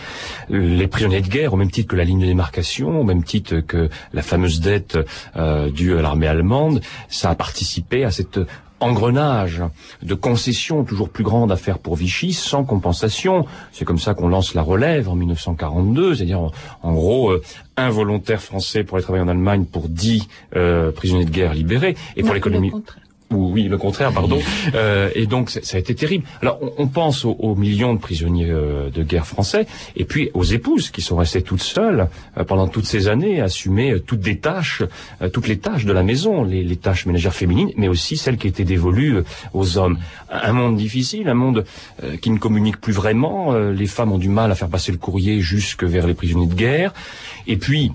les 0.49 0.89
prisonniers 0.89 1.21
de 1.21 1.29
guerre, 1.29 1.55
au 1.55 1.57
même 1.57 1.71
titre 1.71 1.87
que 1.91 1.95
la 1.95 2.03
ligne 2.03 2.19
de 2.19 2.27
démarcation, 2.27 3.01
au 3.01 3.05
même 3.05 3.23
titre 3.23 3.61
que 3.61 3.89
la 4.13 4.23
fameuse 4.23 4.59
dette 4.59 4.99
euh, 5.37 5.71
due 5.71 5.97
à 5.97 6.03
l'armée 6.03 6.27
allemande, 6.27 6.81
ça 7.09 7.31
a 7.31 7.37
participé 7.37 8.03
à 8.03 8.11
cet 8.11 8.41
engrenage 8.81 9.63
de 10.03 10.15
concessions 10.15 10.83
toujours 10.83 11.11
plus 11.11 11.23
grandes 11.23 11.53
à 11.53 11.57
faire 11.57 11.79
pour 11.79 11.95
Vichy 11.95 12.33
sans 12.33 12.65
compensation. 12.65 13.47
C'est 13.71 13.85
comme 13.85 14.01
ça 14.01 14.15
qu'on 14.15 14.27
lance 14.27 14.55
la 14.55 14.63
relève 14.63 15.09
en 15.09 15.15
1942, 15.15 16.17
c'est-à-dire 16.17 16.51
en, 16.83 16.93
gros 16.93 17.31
euh, 17.31 17.41
un 17.77 17.91
volontaire 17.91 18.43
français 18.43 18.83
pour 18.83 18.97
aller 18.97 19.05
travailler 19.05 19.25
en 19.25 19.29
Allemagne 19.29 19.67
pour 19.67 19.89
dix 19.89 20.27
euh, 20.57 20.91
prisonniers 20.91 21.27
de 21.27 21.31
guerre 21.31 21.55
libérés 21.55 21.95
et 22.17 22.25
pour 22.25 22.35
l'économie 22.35 22.73
ou 23.33 23.51
oui, 23.53 23.65
le 23.65 23.79
contraire, 23.79 24.13
pardon. 24.13 24.41
Euh, 24.75 25.11
et 25.15 25.27
donc 25.27 25.51
ça 25.51 25.77
a 25.77 25.81
été 25.81 25.95
terrible. 25.95 26.25
Alors 26.43 26.59
on, 26.79 26.89
pense 26.89 27.25
aux, 27.25 27.55
millions 27.55 27.95
de 27.95 28.01
prisonniers 28.01 28.51
euh, 28.51 28.91
de 28.91 29.03
guerre 29.03 29.27
français, 29.27 29.67
et 29.97 30.05
puis 30.05 30.31
aux 30.35 30.43
épouses 30.43 30.91
qui 30.91 31.01
sont 31.01 31.17
restées 31.17 31.43
toutes 31.43 31.63
seules 31.63 32.09
euh, 32.37 32.45
pendant 32.45 32.67
toutes 32.67 32.87
ces 32.87 33.09
années, 33.09 33.41
assumer 33.41 33.93
euh, 33.93 34.01
toutes 34.01 34.21
des 34.21 34.39
tâches, 34.39 34.83
toutes 35.33 35.47
les 35.47 35.59
tâches 35.59 35.85
de 35.85 35.93
la 35.93 36.03
maison, 36.03 36.43
les, 36.43 36.65
les, 36.65 36.77
tâches 36.77 37.07
ménagères 37.07 37.35
féminines, 37.35 37.71
mais 37.77 37.89
aussi 37.89 38.17
celles 38.17 38.37
qui 38.37 38.49
étaient 38.49 38.65
dévolues 38.65 39.19
aux 39.53 39.79
hommes. 39.79 39.99
Un 40.31 40.53
monde 40.53 40.77
difficile, 40.77 41.29
un 41.29 41.35
monde 41.35 41.65
qui 42.23 42.31
ne 42.31 42.39
communique 42.39 42.81
plus 42.81 42.93
vraiment. 42.93 43.53
les 43.53 43.87
femmes 43.87 44.13
ont 44.13 44.19
du 44.19 44.29
mal 44.29 44.51
à 44.51 44.55
faire 44.55 44.69
passer 44.69 44.93
le 44.93 44.99
courrier 44.99 45.41
jusque 45.41 45.85
vers 45.85 46.07
les 46.07 46.15
prisonniers 46.15 46.47
de 46.47 46.55
guerre. 46.55 46.93
Et 47.47 47.57
puis 47.57 47.93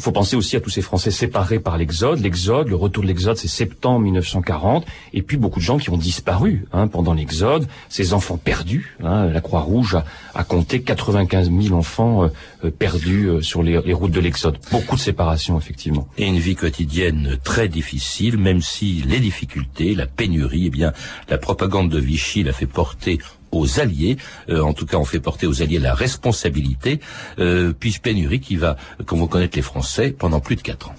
faut 0.00 0.12
penser 0.12 0.36
aussi 0.36 0.56
à 0.56 0.60
tous 0.60 0.70
ces 0.70 0.82
Français 0.82 1.10
séparés 1.10 1.58
par 1.58 1.76
l'exode. 1.76 2.20
L'exode, 2.20 2.68
le 2.68 2.76
retour 2.76 3.02
de 3.02 3.08
l'exode, 3.08 3.36
c'est 3.36 3.48
septembre 3.48 4.00
1940. 4.00 4.86
Et 5.12 5.22
puis 5.22 5.36
beaucoup 5.36 5.58
de 5.58 5.64
gens 5.64 5.78
qui 5.78 5.90
ont 5.90 5.96
disparu 5.96 6.66
hein, 6.72 6.86
pendant 6.86 7.14
l'exode. 7.14 7.66
Ces 7.88 8.12
enfants 8.12 8.36
perdus. 8.36 8.96
Hein, 9.02 9.26
la 9.26 9.40
Croix-Rouge 9.40 9.98
a, 10.34 10.44
compté 10.44 10.82
95 10.82 11.50
000 11.50 11.74
enfants 11.74 12.24
euh, 12.24 12.28
euh, 12.64 12.70
perdus 12.70 13.26
euh, 13.26 13.42
sur 13.42 13.62
les, 13.62 13.76
routes 13.92 14.12
de 14.12 14.20
l'exode. 14.20 14.58
Beaucoup 14.70 14.94
de 14.94 15.00
séparations, 15.00 15.58
effectivement. 15.58 16.08
Et 16.16 16.26
une 16.26 16.38
vie 16.38 16.54
quotidienne 16.54 17.38
très 17.42 17.68
difficile, 17.68 18.38
même 18.38 18.62
si 18.62 19.02
les 19.06 19.20
difficultés, 19.20 19.94
la 19.94 20.06
pénurie, 20.06 20.66
eh 20.66 20.70
bien, 20.70 20.92
la 21.28 21.38
propagande 21.38 21.90
de 21.90 21.98
Vichy 21.98 22.44
l'a 22.44 22.52
fait 22.52 22.66
porter 22.66 23.18
aux 23.52 23.80
Alliés. 23.80 24.16
Euh, 24.48 24.62
en 24.62 24.72
tout 24.72 24.86
cas, 24.86 24.96
on 24.96 25.04
fait 25.04 25.20
porter 25.20 25.46
aux 25.46 25.62
Alliés 25.62 25.78
la 25.78 25.94
responsabilité, 25.94 27.00
euh, 27.38 27.72
puis 27.78 27.96
pénurie 28.02 28.40
qui 28.40 28.56
va, 28.56 28.76
comme 29.06 29.18
vous 29.18 29.28
connaître 29.28 29.56
les 29.56 29.62
Français, 29.62 30.14
pendant 30.16 30.40
plus 30.40 30.56
de 30.56 30.62
quatre 30.62 30.90
ans. 30.90 30.94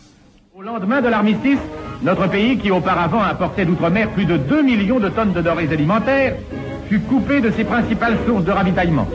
Au 0.55 0.61
lendemain 0.61 1.01
de 1.01 1.07
l'armistice, 1.07 1.59
notre 2.03 2.27
pays, 2.27 2.57
qui 2.57 2.71
auparavant 2.71 3.21
importait 3.21 3.65
d'outre-mer 3.65 4.11
plus 4.11 4.25
de 4.25 4.37
2 4.37 4.61
millions 4.63 4.99
de 4.99 5.09
tonnes 5.09 5.33
de 5.33 5.41
denrées 5.41 5.69
alimentaires, 5.71 6.35
fut 6.89 6.99
coupé 6.99 7.39
de 7.39 7.51
ses 7.51 7.63
principales 7.63 8.17
sources 8.25 8.43
de 8.43 8.51
ravitaillement. 8.51 9.07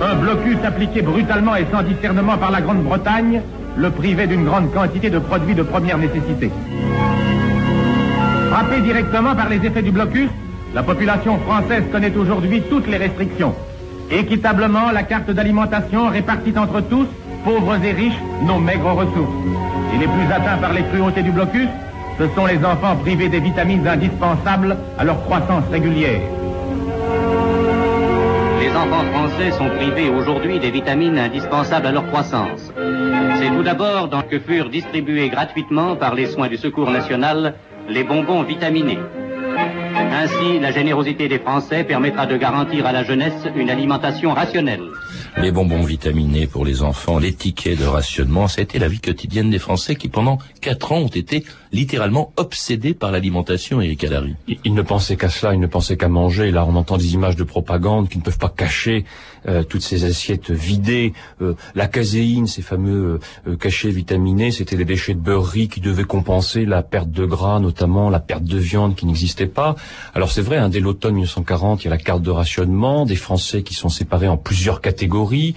Un 0.00 0.14
blocus 0.16 0.58
appliqué 0.64 1.02
brutalement 1.02 1.56
et 1.56 1.66
sans 1.72 1.82
discernement 1.82 2.36
par 2.36 2.50
la 2.50 2.60
Grande-Bretagne 2.60 3.42
le 3.76 3.90
privait 3.90 4.26
d'une 4.26 4.44
grande 4.44 4.72
quantité 4.72 5.10
de 5.10 5.18
produits 5.18 5.54
de 5.54 5.62
première 5.62 5.98
nécessité. 5.98 6.50
Frappé 8.50 8.80
directement 8.82 9.34
par 9.34 9.48
les 9.48 9.56
effets 9.56 9.82
du 9.82 9.90
blocus, 9.90 10.28
la 10.74 10.82
population 10.82 11.38
française 11.38 11.84
connaît 11.92 12.14
aujourd'hui 12.16 12.62
toutes 12.68 12.88
les 12.88 12.96
restrictions. 12.96 13.54
Équitablement, 14.10 14.90
la 14.90 15.04
carte 15.04 15.30
d'alimentation 15.30 16.08
répartit 16.08 16.58
entre 16.58 16.80
tous, 16.80 17.06
pauvres 17.44 17.82
et 17.82 17.92
riches, 17.92 18.20
nos 18.42 18.58
maigres 18.58 18.92
ressources. 18.92 19.34
Et 19.94 19.98
les 19.98 20.06
plus 20.06 20.32
atteints 20.32 20.58
par 20.60 20.72
les 20.72 20.82
cruautés 20.82 21.22
du 21.22 21.30
blocus, 21.30 21.68
ce 22.18 22.26
sont 22.34 22.46
les 22.46 22.58
enfants 22.64 22.96
privés 22.96 23.28
des 23.28 23.40
vitamines 23.40 23.86
indispensables 23.86 24.76
à 24.98 25.04
leur 25.04 25.22
croissance 25.24 25.64
régulière. 25.70 26.20
Les 28.60 28.70
enfants 28.70 29.04
français 29.12 29.52
sont 29.52 29.70
privés 29.76 30.10
aujourd'hui 30.10 30.58
des 30.58 30.70
vitamines 30.70 31.18
indispensables 31.18 31.86
à 31.86 31.92
leur 31.92 32.06
croissance. 32.08 32.72
C'est 33.38 33.50
tout 33.50 33.62
d'abord 33.62 34.08
dans 34.08 34.22
que 34.22 34.40
furent 34.40 34.70
distribués 34.70 35.28
gratuitement 35.28 35.94
par 35.94 36.14
les 36.14 36.26
soins 36.26 36.48
du 36.48 36.56
Secours 36.56 36.90
national 36.90 37.54
les 37.88 38.02
bonbons 38.02 38.42
vitaminés. 38.42 38.98
Ainsi, 39.96 40.58
la 40.60 40.72
générosité 40.72 41.28
des 41.28 41.38
Français 41.38 41.84
permettra 41.84 42.26
de 42.26 42.36
garantir 42.36 42.86
à 42.86 42.92
la 42.92 43.04
jeunesse 43.04 43.46
une 43.54 43.70
alimentation 43.70 44.32
rationnelle. 44.32 44.90
Les 45.36 45.50
bonbons 45.50 45.82
vitaminés 45.82 46.46
pour 46.46 46.64
les 46.64 46.82
enfants, 46.82 47.18
les 47.18 47.32
tickets 47.32 47.78
de 47.78 47.84
rationnement, 47.84 48.48
ça 48.48 48.60
a 48.60 48.64
été 48.64 48.78
la 48.78 48.88
vie 48.88 49.00
quotidienne 49.00 49.50
des 49.50 49.58
Français 49.58 49.96
qui 49.96 50.08
pendant 50.08 50.38
quatre 50.60 50.92
ans 50.92 50.98
ont 50.98 51.08
été 51.08 51.44
littéralement 51.72 52.32
obsédés 52.36 52.94
par 52.94 53.10
l'alimentation, 53.10 53.80
Eric 53.80 54.04
Allary. 54.04 54.34
Ils 54.64 54.74
ne 54.74 54.82
pensaient 54.82 55.16
qu'à 55.16 55.28
cela, 55.28 55.54
ils 55.54 55.60
ne 55.60 55.66
pensaient 55.66 55.96
qu'à 55.96 56.08
manger. 56.08 56.50
Là, 56.52 56.64
on 56.64 56.76
entend 56.76 56.96
des 56.96 57.14
images 57.14 57.36
de 57.36 57.42
propagande 57.42 58.08
qui 58.08 58.18
ne 58.18 58.22
peuvent 58.22 58.38
pas 58.38 58.48
cacher 58.48 59.04
euh, 59.48 59.62
toutes 59.62 59.82
ces 59.82 60.04
assiettes 60.04 60.50
vidées. 60.50 61.12
Euh, 61.42 61.54
la 61.74 61.88
caséine, 61.88 62.46
ces 62.46 62.62
fameux 62.62 63.18
euh, 63.46 63.56
cachets 63.56 63.90
vitaminés, 63.90 64.52
c'était 64.52 64.76
des 64.76 64.84
déchets 64.84 65.14
de 65.14 65.20
beurrerie 65.20 65.68
qui 65.68 65.80
devaient 65.80 66.04
compenser 66.04 66.64
la 66.64 66.82
perte 66.82 67.10
de 67.10 67.26
gras, 67.26 67.58
notamment 67.58 68.08
la 68.08 68.20
perte 68.20 68.44
de 68.44 68.56
viande 68.56 68.94
qui 68.94 69.04
n'existait 69.04 69.46
pas. 69.46 69.74
Alors 70.14 70.30
c'est 70.30 70.42
vrai, 70.42 70.56
hein, 70.56 70.68
dès 70.68 70.80
l'automne 70.80 71.14
1940, 71.14 71.82
il 71.82 71.84
y 71.86 71.88
a 71.88 71.90
la 71.90 71.98
carte 71.98 72.22
de 72.22 72.30
rationnement, 72.30 73.04
des 73.04 73.16
Français 73.16 73.62
qui 73.62 73.74
sont 73.74 73.88
séparés 73.88 74.28
en 74.28 74.36
plusieurs 74.36 74.80
catégories 74.80 75.03
catégories 75.04 75.54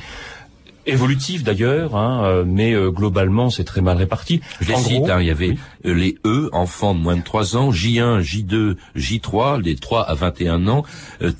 évolutif 0.87 1.43
d'ailleurs, 1.43 1.95
hein, 1.95 2.23
euh, 2.23 2.43
mais 2.45 2.73
euh, 2.73 2.89
globalement 2.89 3.49
c'est 3.49 3.65
très 3.65 3.81
mal 3.81 3.97
réparti. 3.97 4.41
Je 4.61 4.69
les 4.69 4.77
cite, 4.77 5.09
hein, 5.09 5.19
il 5.19 5.27
y 5.27 5.31
avait 5.31 5.57
euh, 5.85 5.93
les 5.93 6.17
E, 6.25 6.49
enfants 6.53 6.95
de 6.95 6.99
moins 6.99 7.17
de 7.17 7.23
3 7.23 7.57
ans, 7.57 7.71
J1, 7.71 8.21
J2, 8.21 8.77
J3, 8.95 9.61
les 9.61 9.75
3 9.75 10.03
à 10.03 10.13
21 10.13 10.67
ans, 10.67 10.83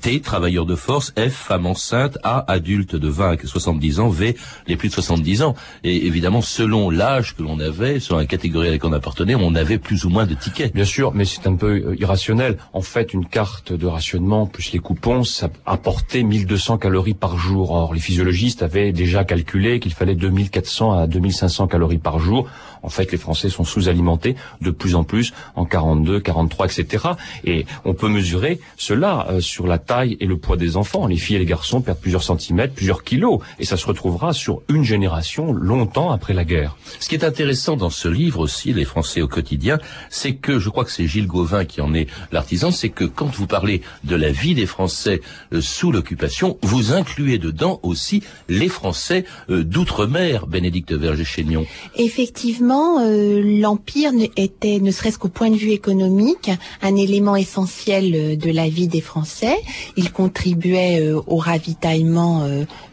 T, 0.00 0.20
travailleurs 0.20 0.66
de 0.66 0.74
force, 0.74 1.12
F, 1.18 1.32
femmes 1.32 1.66
enceintes, 1.66 2.18
A, 2.22 2.44
adultes 2.50 2.94
de 2.94 3.08
20 3.08 3.32
à 3.32 3.46
70 3.46 4.00
ans, 4.00 4.08
V, 4.08 4.36
les 4.66 4.76
plus 4.76 4.88
de 4.88 4.94
70 4.94 5.42
ans. 5.42 5.54
Et 5.82 6.06
évidemment, 6.06 6.42
selon 6.42 6.90
l'âge 6.90 7.34
que 7.34 7.42
l'on 7.42 7.58
avait, 7.58 8.00
selon 8.00 8.18
la 8.18 8.26
catégorie 8.26 8.68
à 8.68 8.70
laquelle 8.72 8.90
on 8.90 8.94
appartenait, 8.94 9.34
on 9.34 9.54
avait 9.54 9.78
plus 9.78 10.04
ou 10.04 10.10
moins 10.10 10.26
de 10.26 10.34
tickets. 10.34 10.74
Bien 10.74 10.84
sûr, 10.84 11.14
mais 11.14 11.24
c'est 11.24 11.46
un 11.46 11.56
peu 11.56 11.96
irrationnel. 11.98 12.58
En 12.72 12.82
fait, 12.82 13.14
une 13.14 13.26
carte 13.26 13.72
de 13.72 13.86
rationnement 13.86 14.46
plus 14.46 14.72
les 14.72 14.78
coupons, 14.78 15.24
ça 15.24 15.48
apportait 15.66 16.22
1200 16.22 16.78
calories 16.78 17.14
par 17.14 17.38
jour. 17.38 17.70
Or, 17.70 17.94
les 17.94 18.00
physiologistes 18.00 18.62
avaient 18.62 18.92
déjà 18.92 19.24
calculé 19.24 19.37
calculé 19.38 19.78
qu'il 19.78 19.92
fallait 19.94 20.16
2400 20.16 20.98
à 20.98 21.06
2500 21.06 21.68
calories 21.68 21.98
par 21.98 22.18
jour. 22.18 22.48
En 22.82 22.88
fait, 22.88 23.12
les 23.12 23.18
Français 23.18 23.48
sont 23.48 23.64
sous-alimentés 23.64 24.36
de 24.60 24.70
plus 24.70 24.94
en 24.94 25.04
plus 25.04 25.32
en 25.56 25.64
42, 25.64 26.20
43, 26.20 26.66
etc. 26.66 27.04
Et 27.44 27.66
on 27.84 27.94
peut 27.94 28.08
mesurer 28.08 28.60
cela 28.76 29.26
euh, 29.30 29.40
sur 29.40 29.66
la 29.66 29.78
taille 29.78 30.16
et 30.20 30.26
le 30.26 30.38
poids 30.38 30.56
des 30.56 30.76
enfants. 30.76 31.06
Les 31.06 31.16
filles 31.16 31.36
et 31.36 31.40
les 31.40 31.46
garçons 31.46 31.80
perdent 31.80 32.00
plusieurs 32.00 32.22
centimètres, 32.22 32.74
plusieurs 32.74 33.04
kilos, 33.04 33.40
et 33.58 33.64
ça 33.64 33.76
se 33.76 33.86
retrouvera 33.86 34.32
sur 34.32 34.62
une 34.68 34.84
génération 34.84 35.52
longtemps 35.52 36.10
après 36.10 36.34
la 36.34 36.44
guerre. 36.44 36.76
Ce 37.00 37.08
qui 37.08 37.14
est 37.14 37.24
intéressant 37.24 37.76
dans 37.76 37.90
ce 37.90 38.08
livre 38.08 38.40
aussi, 38.40 38.72
Les 38.72 38.84
Français 38.84 39.22
au 39.22 39.28
quotidien, 39.28 39.78
c'est 40.10 40.34
que, 40.34 40.58
je 40.58 40.68
crois 40.68 40.84
que 40.84 40.92
c'est 40.92 41.06
Gilles 41.06 41.26
Gauvin 41.26 41.64
qui 41.64 41.80
en 41.80 41.94
est 41.94 42.06
l'artisan, 42.32 42.70
c'est 42.70 42.90
que 42.90 43.04
quand 43.04 43.34
vous 43.34 43.46
parlez 43.46 43.82
de 44.04 44.14
la 44.14 44.30
vie 44.30 44.54
des 44.54 44.66
Français 44.66 45.20
euh, 45.52 45.60
sous 45.60 45.90
l'occupation, 45.90 46.58
vous 46.62 46.92
incluez 46.92 47.38
dedans 47.38 47.80
aussi 47.82 48.22
les 48.48 48.68
Français 48.68 49.24
euh, 49.50 49.64
d'outre-mer, 49.64 50.46
Bénédicte 50.46 50.92
Verger-Chénion. 50.92 51.66
Effectivement, 51.96 52.67
euh, 52.70 53.60
l'Empire 53.60 54.12
était, 54.36 54.78
ne 54.80 54.90
serait-ce 54.90 55.18
qu'au 55.18 55.28
point 55.28 55.50
de 55.50 55.56
vue 55.56 55.70
économique, 55.70 56.50
un 56.82 56.96
élément 56.96 57.36
essentiel 57.36 58.14
euh, 58.14 58.36
de 58.36 58.50
la 58.50 58.68
vie 58.68 58.88
des 58.88 59.00
Français. 59.00 59.56
Il 59.96 60.12
contribuait 60.12 61.00
euh, 61.00 61.20
au 61.26 61.36
ravitaillement 61.36 62.48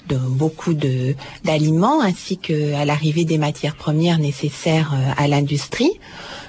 de 0.08 0.16
beaucoup 0.16 0.74
de 0.74 1.16
d'aliments 1.44 2.02
ainsi 2.02 2.38
qu'à 2.38 2.86
l'arrivée 2.86 3.26
des 3.26 3.38
matières 3.38 3.76
premières 3.76 4.20
nécessaires 4.20 4.94
à 5.18 5.28
l'industrie. 5.28 5.92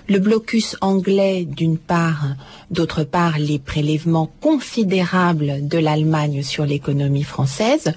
Le 0.09 0.19
blocus 0.19 0.77
anglais, 0.81 1.45
d'une 1.45 1.79
part, 1.79 2.27
d'autre 2.71 3.03
part, 3.03 3.39
les 3.39 3.59
prélèvements 3.59 4.31
considérables 4.41 5.67
de 5.67 5.79
l'Allemagne 5.79 6.43
sur 6.43 6.65
l'économie 6.65 7.25
française 7.25 7.93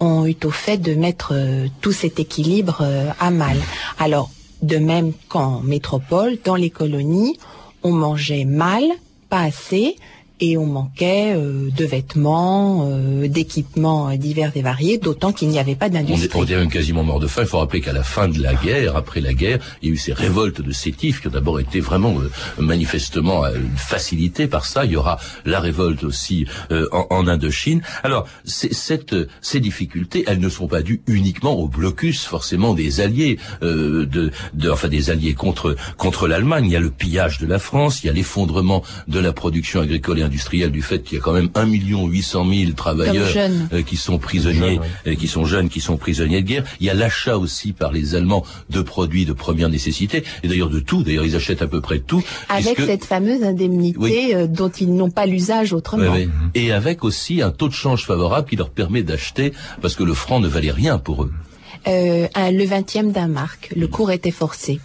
ont 0.00 0.26
eu 0.26 0.36
au 0.44 0.50
fait 0.50 0.78
de 0.78 0.94
mettre 0.94 1.34
tout 1.80 1.92
cet 1.92 2.18
équilibre 2.18 2.84
à 3.20 3.30
mal. 3.30 3.58
Alors, 3.98 4.30
de 4.62 4.76
même 4.76 5.12
qu'en 5.28 5.60
métropole, 5.60 6.38
dans 6.44 6.54
les 6.54 6.70
colonies, 6.70 7.38
on 7.82 7.92
mangeait 7.92 8.44
mal, 8.44 8.84
pas 9.28 9.42
assez, 9.42 9.96
et 10.42 10.58
on 10.58 10.66
manquait 10.66 11.34
euh, 11.36 11.70
de 11.70 11.84
vêtements, 11.84 12.88
euh, 12.90 13.28
d'équipements 13.28 14.10
divers 14.16 14.50
et 14.56 14.60
variés, 14.62 14.98
d'autant 14.98 15.32
qu'il 15.32 15.48
n'y 15.50 15.60
avait 15.60 15.76
pas 15.76 15.86
On 15.86 15.90
est, 15.90 16.02
d'industrie. 16.02 16.30
on 16.34 16.42
était 16.42 16.56
même 16.56 16.68
quasiment 16.68 17.04
mort 17.04 17.20
de 17.20 17.28
faim. 17.28 17.42
Il 17.42 17.48
faut 17.48 17.58
rappeler 17.60 17.80
qu'à 17.80 17.92
la 17.92 18.02
fin 18.02 18.26
de 18.26 18.42
la 18.42 18.54
guerre, 18.54 18.96
après 18.96 19.20
la 19.20 19.34
guerre, 19.34 19.60
il 19.80 19.88
y 19.88 19.92
a 19.92 19.94
eu 19.94 19.96
ces 19.96 20.12
révoltes 20.12 20.60
de 20.60 20.72
sétifs 20.72 21.20
qui 21.20 21.28
ont 21.28 21.30
d'abord 21.30 21.60
été 21.60 21.78
vraiment 21.78 22.16
euh, 22.18 22.28
manifestement 22.60 23.44
euh, 23.44 23.52
facilitées 23.76 24.48
par 24.48 24.66
ça. 24.66 24.84
Il 24.84 24.90
y 24.90 24.96
aura 24.96 25.20
la 25.44 25.60
révolte 25.60 26.02
aussi 26.02 26.46
euh, 26.72 26.88
en, 26.90 27.06
en 27.10 27.28
Indochine. 27.28 27.80
Alors, 28.02 28.26
cette, 28.44 29.14
ces 29.40 29.60
difficultés, 29.60 30.24
elles 30.26 30.40
ne 30.40 30.48
sont 30.48 30.66
pas 30.66 30.82
dues 30.82 31.02
uniquement 31.06 31.52
au 31.54 31.68
blocus 31.68 32.24
forcément 32.24 32.74
des 32.74 33.00
alliés, 33.00 33.38
euh, 33.62 34.06
de, 34.06 34.32
de, 34.54 34.70
enfin 34.70 34.88
des 34.88 35.10
alliés 35.10 35.34
contre 35.34 35.76
contre 35.98 36.26
l'Allemagne. 36.26 36.64
Il 36.66 36.72
y 36.72 36.76
a 36.76 36.80
le 36.80 36.90
pillage 36.90 37.38
de 37.38 37.46
la 37.46 37.60
France, 37.60 38.02
il 38.02 38.08
y 38.08 38.10
a 38.10 38.12
l'effondrement 38.12 38.82
de 39.06 39.20
la 39.20 39.32
production 39.32 39.80
agricole 39.80 40.18
et 40.18 40.22
industrielle 40.32 40.70
du 40.70 40.80
fait 40.82 41.02
qu'il 41.02 41.18
y 41.18 41.20
a 41.20 41.22
quand 41.22 41.32
même 41.34 41.50
1 41.54 41.66
million 41.66 42.06
800 42.06 42.46
000 42.50 42.72
travailleurs 42.72 43.26
jeunes. 43.28 43.68
euh, 43.72 43.82
qui 43.82 43.96
sont 43.96 44.18
prisonniers, 44.18 44.80
euh, 45.06 45.14
qui 45.14 45.28
sont 45.28 45.44
jeunes, 45.44 45.68
qui 45.68 45.80
sont 45.80 45.96
prisonniers 45.98 46.40
de 46.40 46.46
guerre. 46.46 46.64
Il 46.80 46.86
y 46.86 46.90
a 46.90 46.94
l'achat 46.94 47.36
aussi 47.36 47.72
par 47.72 47.92
les 47.92 48.14
Allemands 48.14 48.44
de 48.70 48.80
produits 48.80 49.26
de 49.26 49.32
première 49.34 49.68
nécessité, 49.68 50.24
et 50.42 50.48
d'ailleurs 50.48 50.70
de 50.70 50.80
tout. 50.80 51.02
D'ailleurs, 51.02 51.26
ils 51.26 51.36
achètent 51.36 51.60
à 51.62 51.66
peu 51.66 51.80
près 51.82 51.98
tout. 51.98 52.22
Avec 52.48 52.74
puisque- 52.74 52.88
cette 52.88 53.04
fameuse 53.04 53.42
indemnité 53.42 53.98
Oui. 54.00 54.32
euh, 54.34 54.46
dont 54.46 54.70
ils 54.70 54.94
n'ont 54.94 55.10
pas 55.10 55.26
l'usage 55.26 55.72
autrement. 55.74 56.04
Ouais, 56.04 56.08
ouais. 56.26 56.28
Et 56.54 56.72
avec 56.72 57.04
aussi 57.04 57.42
un 57.42 57.50
taux 57.50 57.68
de 57.68 57.74
change 57.74 58.04
favorable 58.06 58.48
qui 58.48 58.56
leur 58.56 58.70
permet 58.70 59.02
d'acheter, 59.02 59.52
parce 59.82 59.94
que 59.94 60.02
le 60.04 60.14
franc 60.14 60.40
ne 60.40 60.48
valait 60.48 60.70
rien 60.72 60.98
pour 60.98 61.24
eux. 61.24 61.32
Euh, 61.88 62.28
un- 62.34 62.52
le 62.52 62.64
vingtième 62.64 63.10
d'un 63.12 63.26
marque. 63.28 63.70
Le 63.74 63.86
cours 63.88 64.10
était 64.12 64.30
forcé. 64.30 64.78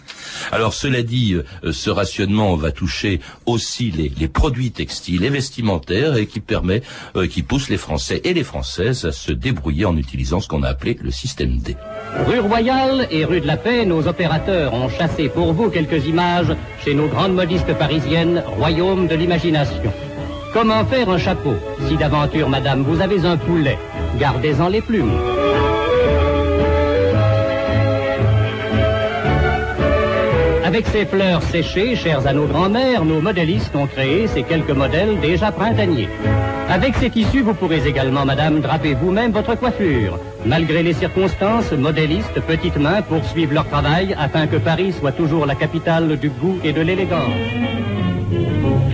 Alors 0.52 0.74
cela 0.74 1.02
dit, 1.02 1.34
euh, 1.34 1.72
ce 1.72 1.90
rationnement 1.90 2.56
va 2.56 2.72
toucher 2.72 3.20
aussi 3.46 3.90
les, 3.90 4.10
les 4.18 4.28
produits 4.28 4.70
textiles 4.72 5.24
et 5.24 5.30
vestimentaires 5.30 6.16
et 6.16 6.26
qui 6.26 6.40
permet, 6.40 6.82
euh, 7.16 7.26
qui 7.28 7.42
pousse 7.42 7.68
les 7.68 7.76
Français 7.76 8.20
et 8.24 8.34
les 8.34 8.42
Françaises 8.44 9.04
à 9.04 9.12
se 9.12 9.30
débrouiller 9.32 9.84
en 9.84 9.96
utilisant 9.96 10.40
ce 10.40 10.48
qu'on 10.48 10.62
a 10.64 10.68
appelé 10.68 10.98
le 11.00 11.10
système 11.10 11.58
D. 11.58 11.76
Rue 12.26 12.40
Royale 12.40 13.06
et 13.10 13.24
rue 13.24 13.40
de 13.40 13.46
la 13.46 13.56
Paix, 13.56 13.84
nos 13.86 14.06
opérateurs 14.08 14.74
ont 14.74 14.88
chassé 14.88 15.28
pour 15.28 15.52
vous 15.52 15.70
quelques 15.70 16.04
images 16.06 16.52
chez 16.84 16.94
nos 16.94 17.06
grandes 17.06 17.34
modistes 17.34 17.74
parisiennes, 17.78 18.42
royaume 18.56 19.06
de 19.06 19.14
l'imagination. 19.14 19.92
Comment 20.52 20.84
faire 20.86 21.08
un 21.10 21.18
chapeau 21.18 21.54
Si 21.88 21.96
d'aventure, 21.96 22.48
madame, 22.48 22.82
vous 22.82 23.00
avez 23.00 23.24
un 23.24 23.36
poulet, 23.36 23.78
gardez-en 24.18 24.68
les 24.68 24.80
plumes. 24.80 25.12
Avec 30.68 30.86
ces 30.88 31.06
fleurs 31.06 31.42
séchées, 31.44 31.96
chères 31.96 32.26
à 32.26 32.34
nos 32.34 32.44
grands-mères, 32.44 33.02
nos 33.02 33.22
modélistes 33.22 33.74
ont 33.74 33.86
créé 33.86 34.26
ces 34.26 34.42
quelques 34.42 34.76
modèles 34.82 35.18
déjà 35.18 35.50
printaniers. 35.50 36.10
Avec 36.68 36.94
ces 36.96 37.08
tissus, 37.08 37.40
vous 37.40 37.54
pourrez 37.54 37.88
également, 37.88 38.26
madame, 38.26 38.60
draper 38.60 38.92
vous-même 38.92 39.32
votre 39.32 39.54
coiffure. 39.54 40.18
Malgré 40.44 40.82
les 40.82 40.92
circonstances, 40.92 41.72
modélistes, 41.72 42.38
petites 42.46 42.76
mains 42.76 43.00
poursuivent 43.00 43.54
leur 43.54 43.66
travail 43.66 44.14
afin 44.20 44.46
que 44.46 44.56
Paris 44.56 44.92
soit 44.92 45.12
toujours 45.12 45.46
la 45.46 45.54
capitale 45.54 46.18
du 46.18 46.28
goût 46.28 46.58
et 46.62 46.74
de 46.74 46.82
l'élégance. 46.82 47.48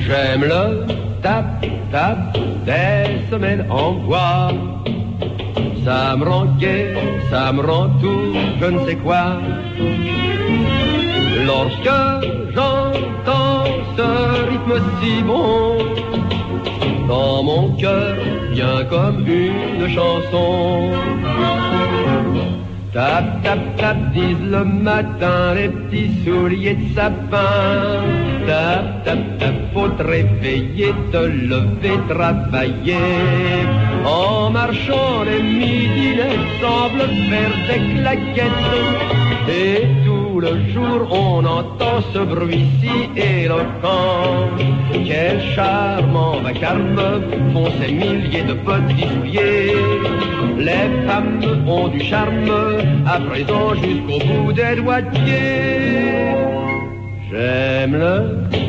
J'aime 0.07 0.45
le 0.45 0.87
tap 1.23 1.45
tap 1.90 2.38
des 2.64 3.28
semelles 3.33 3.66
en 3.69 3.95
bois. 3.95 4.52
Ça 5.85 6.15
me 6.17 6.25
rend 6.25 6.47
gai, 6.56 6.95
ça 7.30 7.52
me 7.52 7.63
rend 7.63 7.89
tout, 8.00 8.32
je 8.60 8.67
ne 8.67 8.87
sais 8.87 8.95
quoi. 8.95 9.41
Lorsque 11.47 11.99
j'entends 12.54 13.65
ce 13.97 14.09
rythme 14.49 14.80
si 15.00 15.23
bon, 15.23 15.76
dans 17.07 17.43
mon 17.43 17.76
cœur 17.76 18.17
vient 18.52 18.85
comme 18.89 19.26
une 19.26 19.89
chanson. 19.89 20.91
Tap, 22.95 23.43
tap, 23.43 23.59
tap, 23.76 23.97
disent 24.13 24.49
le 24.57 24.65
matin 24.65 25.54
les 25.57 25.69
petits 25.69 26.13
souliers 26.25 26.75
de 26.75 26.95
sapin. 26.95 28.04
Tap, 28.47 29.04
tap, 29.04 29.19
tap, 29.39 29.54
faut 29.75 29.89
te 29.89 30.02
réveiller, 30.02 30.95
te 31.11 31.23
lever, 31.50 31.99
travailler. 32.09 32.95
En 34.07 34.50
marchant, 34.50 35.25
les 35.25 35.43
midinets 35.43 36.39
semblent 36.61 37.13
faire 37.28 37.54
des 37.69 37.83
claquettes. 37.95 39.49
Et 39.49 39.89
tout 40.04 40.24
le 40.45 40.69
jour, 40.73 41.09
on 41.11 41.45
entend 41.45 42.00
ce 42.13 42.19
bruit 42.19 42.67
si 42.80 43.21
éloquent. 43.21 44.50
Quel 44.93 45.41
charmant 45.54 46.41
vacarme 46.41 47.00
font 47.52 47.71
ces 47.80 47.93
milliers 47.93 48.43
de 48.43 48.54
petits 48.54 49.09
souliers. 49.09 49.75
Les 50.59 51.07
femmes 51.07 51.41
ont 51.67 51.89
du 51.89 52.00
charme, 52.00 52.50
à 53.07 53.19
présent 53.21 53.75
jusqu'au 53.75 54.19
bout 54.26 54.52
des 54.52 54.76
doigts 54.76 55.02
de 55.02 55.11
pied. 55.11 56.45
J'aime 57.30 57.97
le 58.04 58.17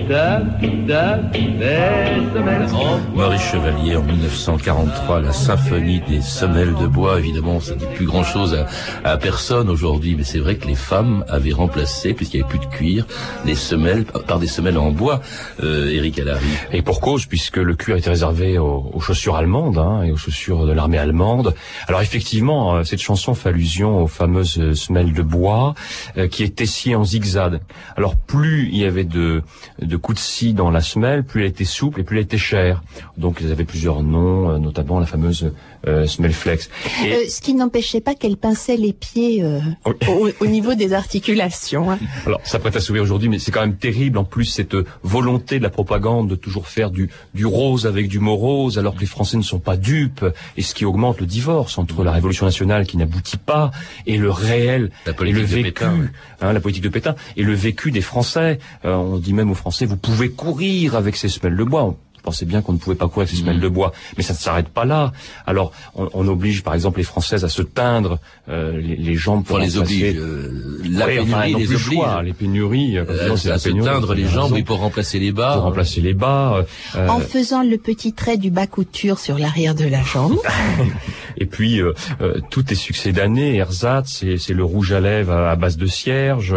tap 0.08 0.44
tap 0.88 1.32
des 1.32 2.34
semelles 2.34 2.70
Maurice 3.15 3.43
Chevalier 3.43 3.95
en 3.95 4.04
1943, 4.04 5.21
la 5.21 5.32
symphonie 5.32 6.01
des 6.01 6.21
semelles 6.21 6.75
de 6.75 6.86
bois. 6.86 7.17
Évidemment, 7.17 7.62
ça 7.62 7.73
dit 7.73 7.86
plus 7.95 8.06
grand 8.06 8.25
chose 8.25 8.58
à, 9.06 9.17
personne 9.17 9.69
aujourd'hui, 9.69 10.15
mais 10.17 10.25
c'est 10.25 10.39
vrai 10.39 10.58
que 10.58 10.67
les 10.67 10.75
femmes 10.75 11.23
avaient 11.30 11.54
remplacé, 11.54 12.13
puisqu'il 12.13 12.38
n'y 12.38 12.43
avait 12.43 12.58
plus 12.58 12.67
de 12.67 12.71
cuir, 12.71 13.08
les 13.45 13.56
semelles 13.56 14.04
par 14.04 14.39
des 14.39 14.47
semelles 14.47 14.78
en 14.78 14.91
bois. 14.91 15.21
Euh, 15.63 15.89
Eric 15.91 16.19
Allary. 16.19 16.45
Et 16.73 16.82
pour 16.82 16.99
cause, 16.99 17.25
puisque 17.25 17.58
le 17.58 17.75
cuir 17.75 17.95
était 17.95 18.10
réservé 18.10 18.58
aux, 18.58 18.91
aux 18.93 18.99
chaussures 18.99 19.38
allemandes 19.38 19.78
hein, 19.78 20.04
et 20.04 20.12
aux 20.12 20.17
chaussures 20.17 20.65
de 20.65 20.73
l'armée 20.73 20.97
allemande. 20.97 21.56
Alors 21.88 22.01
effectivement, 22.01 22.75
euh, 22.75 22.84
cette 22.84 23.01
chanson 23.01 23.34
fait 23.34 23.49
allusion 23.49 24.04
aux 24.04 24.08
fameuses 24.08 24.58
euh, 24.60 24.73
semelles 24.73 25.13
de 25.13 25.21
bois 25.21 25.75
euh, 26.17 26.28
qui 26.28 26.43
étaient 26.43 26.65
sciées 26.65 26.95
en 26.95 27.04
zigzag. 27.04 27.60
Alors 27.95 28.15
plus 28.15 28.69
il 28.71 28.78
y 28.78 28.86
avait 28.86 29.04
de, 29.04 29.41
de 29.82 29.97
coups 29.97 30.17
de 30.17 30.21
scie 30.21 30.54
dans 30.54 30.69
la 30.69 30.82
semelle, 30.82 31.23
plus 31.23 31.41
elle 31.41 31.47
était 31.47 31.65
souple 31.65 32.01
et 32.01 32.04
plus 32.04 32.17
elle 32.17 32.23
était 32.23 32.38
chère. 32.38 32.84
Donc 33.18 33.38
ils 33.41 33.52
avaient 33.52 33.63
plusieurs 33.65 34.04
noms, 34.04 34.50
euh, 34.52 34.58
notamment 34.58 35.00
la 35.00 35.06
fameuse 35.06 35.52
euh, 35.88 36.06
semelle 36.08 36.34
flex. 36.34 36.70
Et- 37.06 37.13
Euh, 37.13 37.18
ce 37.30 37.41
qui 37.41 37.54
n'empêchait 37.54 38.02
pas 38.02 38.15
qu'elle 38.15 38.38
pinçait 38.38 38.78
les 38.78 38.94
pieds 38.94 39.44
euh, 39.44 39.60
au, 39.86 40.30
au 40.39 40.46
niveau 40.48 40.74
des 40.76 40.94
articulations. 40.94 41.91
hein. 41.91 42.00
Alors, 42.26 42.41
ça 42.44 42.60
prête 42.60 42.76
à 42.76 42.80
sourire 42.80 43.04
aujourd'hui, 43.04 43.30
mais 43.30 43.39
c'est 43.39 43.52
quand 43.52 43.62
même 43.62 43.76
terrible. 43.78 44.18
En 44.18 44.24
plus, 44.24 44.46
cette 44.46 44.76
volonté 45.04 45.58
de 45.60 45.63
la 45.63 45.70
propagande 45.70 46.28
de 46.30 46.36
toujours 46.36 46.68
faire 46.68 46.91
du, 46.91 47.10
du 47.34 47.46
rose 47.46 47.86
avec 47.88 48.08
du 48.08 48.20
morose, 48.20 48.78
alors 48.80 48.96
que 48.96 49.02
les 49.02 49.06
Français 49.06 49.38
ne 49.38 49.44
sont 49.44 49.60
pas 49.60 49.78
dupes, 49.78 50.26
et 50.58 50.62
ce 50.62 50.74
qui 50.74 50.86
augmente 50.86 51.20
le 51.20 51.26
divorce 51.26 51.78
entre 51.78 52.04
la 52.04 52.12
Révolution 52.12 52.46
nationale 52.46 52.86
qui 52.86 52.98
n'aboutit 52.98 53.38
pas 53.38 53.72
et 54.08 54.18
le 54.18 54.30
réel 54.32 54.91
La 55.06 55.13
et 55.13 55.32
le 55.32 55.41
de 55.41 55.46
vécu, 55.46 55.63
Pétain, 55.72 55.94
hein, 56.41 56.54
la 56.54 56.60
politique 56.60 56.84
de 56.84 56.89
Pétain 56.89 57.15
et 57.38 57.44
le 57.44 57.54
vécu 57.54 57.91
des 57.91 58.02
Français. 58.02 58.60
Euh, 58.86 58.96
on 58.96 59.18
dit 59.18 59.34
même 59.34 59.52
aux 59.52 59.56
Français, 59.56 59.86
vous 59.86 59.98
pouvez 59.98 60.30
courir 60.32 60.96
avec 60.96 61.15
ces 61.15 61.30
semelles 61.30 61.56
de 61.58 61.63
bois. 61.63 61.96
On 62.26 62.32
pensait 62.32 62.46
bien 62.48 62.64
qu'on 62.64 62.74
ne 62.74 62.80
pouvait 62.80 62.96
pas 62.96 63.08
courir 63.08 63.28
avec 63.28 63.30
ces 63.36 63.42
semelles 63.44 63.60
de 63.60 63.68
bois, 63.70 63.92
mais 64.18 64.24
ça 64.24 64.34
ne 64.34 64.40
s'arrête 64.40 64.70
pas 64.70 64.84
là. 64.84 65.12
Alors, 65.46 65.72
on, 65.94 66.10
on 66.16 66.28
oblige 66.28 66.64
par 66.64 66.74
exemple 66.74 66.98
les 66.98 67.04
Françaises 67.04 67.46
à 67.46 67.50
se 67.50 67.62
teindre 67.62 68.18
euh, 68.50 68.82
les, 68.82 68.96
les 68.96 69.14
jambes 69.16 69.44
pour 69.44 69.58
Pour 69.58 69.60
les 69.60 69.68
remplacer- 69.78 69.80
oblige, 70.10 70.16
euh, 70.18 70.82
la 70.90 71.06
enfin, 71.06 71.14
pénurie 71.14 71.52
n'ont 71.52 71.58
les 71.60 71.66
oblige. 71.66 71.78
choix. 71.78 72.24
Les 72.24 72.34
pénuries, 72.34 72.98
euh, 72.98 73.06
comme 73.06 73.16
Euh, 73.16 73.36
c'est 73.38 73.50
à 73.50 73.52
la 73.54 73.60
se 73.60 73.70
pénurie, 73.70 73.86
teindre 73.88 74.08
vous 74.08 74.14
les 74.14 74.24
jambes, 74.28 74.44
raison. 74.46 74.56
oui, 74.56 74.64
pour 74.64 74.80
remplacer 74.80 75.20
les 75.20 75.32
bas. 75.32 75.54
pour 75.54 75.64
remplacer 75.66 76.02
les 76.02 76.16
bas. 76.16 76.66
euh, 76.96 77.08
En 77.08 77.20
faisant 77.20 77.62
le 77.62 77.78
petit 77.78 78.14
trait 78.14 78.38
du 78.38 78.50
bas 78.50 78.66
couture 78.66 79.20
sur 79.20 79.38
l'arrière 79.38 79.76
de 79.76 79.86
la 79.86 80.02
jambe. 80.02 80.40
Et 81.38 81.46
puis 81.46 81.80
euh, 81.80 81.94
euh, 82.22 82.40
tout 82.50 82.72
est 82.72 82.76
succès 82.76 83.12
d'année. 83.12 83.58
Ersatz, 83.58 84.24
c'est 84.40 84.54
le 84.54 84.64
rouge 84.64 84.94
à 84.94 85.00
lèvres 85.00 85.32
à, 85.34 85.56
base 85.56 85.78
de 85.78 85.86
cierge. 85.86 86.56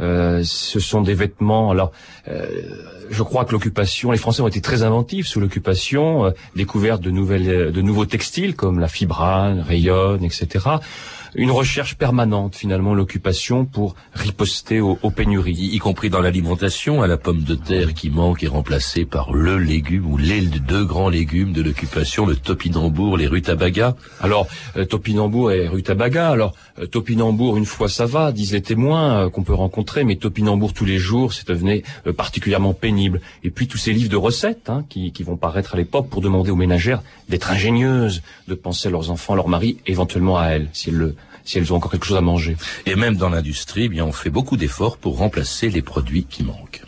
Euh, 0.00 0.40
ce 0.44 0.80
sont 0.80 1.02
des 1.02 1.14
vêtements. 1.14 1.70
Alors, 1.70 1.92
je 3.10 3.22
crois 3.22 3.44
que 3.44 3.52
l'occupation, 3.52 4.12
les 4.12 4.18
Français 4.18 4.42
ont 4.42 4.48
été 4.48 4.60
très 4.60 4.82
inventifs 4.82 5.26
sous 5.26 5.40
l'occupation, 5.40 6.32
découverte 6.56 7.02
de 7.02 7.10
nouvelles, 7.10 7.72
de 7.72 7.82
nouveaux 7.82 8.06
textiles 8.06 8.54
comme 8.54 8.78
la 8.78 8.88
fibrane, 8.88 9.60
rayonne, 9.60 10.24
etc 10.24 10.78
une 11.34 11.50
recherche 11.50 11.96
permanente 11.96 12.56
finalement 12.56 12.94
l'occupation 12.94 13.64
pour 13.64 13.94
riposter 14.14 14.80
aux, 14.80 14.96
pénuries. 15.10 15.70
Y, 15.72 15.78
compris 15.78 16.10
dans 16.10 16.20
l'alimentation, 16.20 17.02
à 17.02 17.06
la 17.06 17.16
pomme 17.16 17.42
de 17.42 17.54
terre 17.54 17.94
qui 17.94 18.10
manque 18.10 18.42
est 18.42 18.48
remplacée 18.48 19.04
par 19.04 19.32
le 19.32 19.58
légume 19.58 20.06
ou 20.06 20.16
les 20.16 20.40
deux 20.40 20.84
grands 20.84 21.08
légumes 21.08 21.52
de 21.52 21.62
l'occupation, 21.62 22.26
le 22.26 22.36
topinambour, 22.36 23.16
les 23.16 23.26
rutabagas. 23.26 23.94
Alors 24.20 24.46
euh, 24.76 24.84
topinambour 24.84 25.52
et 25.52 25.68
rutabaga. 25.68 26.30
Alors 26.30 26.54
euh, 26.78 26.86
topinambour 26.86 27.56
une 27.56 27.66
fois 27.66 27.88
ça 27.88 28.06
va, 28.06 28.32
disent 28.32 28.52
les 28.52 28.62
témoins 28.62 29.26
euh, 29.26 29.30
qu'on 29.30 29.42
peut 29.42 29.54
rencontrer, 29.54 30.04
mais 30.04 30.16
topinambour 30.16 30.72
tous 30.72 30.84
les 30.84 30.98
jours, 30.98 31.32
c'est 31.32 31.48
devenu 31.48 31.82
particulièrement 32.16 32.74
pénible. 32.74 32.99
Et 33.44 33.50
puis 33.50 33.66
tous 33.66 33.78
ces 33.78 33.92
livres 33.92 34.10
de 34.10 34.16
recettes 34.16 34.68
hein, 34.68 34.84
qui, 34.88 35.12
qui 35.12 35.22
vont 35.22 35.36
paraître 35.36 35.74
à 35.74 35.76
l'époque 35.76 36.08
pour 36.08 36.20
demander 36.20 36.50
aux 36.50 36.56
ménagères 36.56 37.02
d'être 37.28 37.50
ingénieuses, 37.50 38.22
de 38.48 38.54
penser 38.54 38.88
à 38.88 38.90
leurs 38.90 39.10
enfants, 39.10 39.34
leurs 39.34 39.48
maris, 39.48 39.78
éventuellement 39.86 40.38
à 40.38 40.46
elles, 40.48 40.68
si 40.72 40.90
elles 40.90 40.96
le 40.96 41.16
si 41.42 41.58
elles 41.58 41.72
ont 41.72 41.76
encore 41.76 41.90
quelque 41.90 42.06
chose 42.06 42.18
à 42.18 42.20
manger. 42.20 42.56
Et 42.86 42.94
même 42.94 43.16
dans 43.16 43.30
l'industrie, 43.30 43.84
eh 43.84 43.88
bien, 43.88 44.04
on 44.04 44.12
fait 44.12 44.30
beaucoup 44.30 44.56
d'efforts 44.56 44.98
pour 44.98 45.18
remplacer 45.18 45.70
les 45.70 45.82
produits 45.82 46.24
qui 46.24 46.44
manquent. 46.44 46.82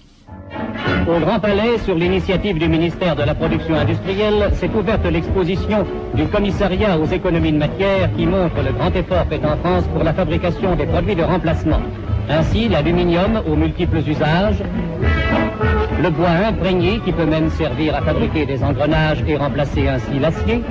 Au 1.08 1.18
Grand 1.18 1.40
Palais, 1.40 1.78
sur 1.84 1.94
l'initiative 1.94 2.58
du 2.58 2.68
ministère 2.68 3.16
de 3.16 3.22
la 3.22 3.34
Production 3.34 3.74
industrielle, 3.74 4.50
s'est 4.54 4.70
ouverte 4.70 5.04
l'exposition 5.06 5.86
du 6.14 6.26
commissariat 6.26 6.98
aux 6.98 7.06
économies 7.06 7.52
de 7.52 7.58
matière 7.58 8.14
qui 8.14 8.26
montre 8.26 8.62
le 8.62 8.72
grand 8.72 8.94
effort 8.94 9.26
fait 9.28 9.44
en 9.44 9.56
France 9.56 9.84
pour 9.92 10.04
la 10.04 10.12
fabrication 10.12 10.76
des 10.76 10.86
produits 10.86 11.16
de 11.16 11.22
remplacement. 11.22 11.80
Ainsi, 12.28 12.68
l'aluminium 12.68 13.42
aux 13.46 13.56
multiples 13.56 13.98
usages, 14.06 14.62
le 16.00 16.10
bois 16.10 16.30
imprégné 16.48 17.00
qui 17.04 17.12
peut 17.12 17.26
même 17.26 17.50
servir 17.50 17.96
à 17.96 18.02
fabriquer 18.02 18.46
des 18.46 18.62
engrenages 18.62 19.22
et 19.26 19.36
remplacer 19.36 19.88
ainsi 19.88 20.18
l'acier, 20.20 20.62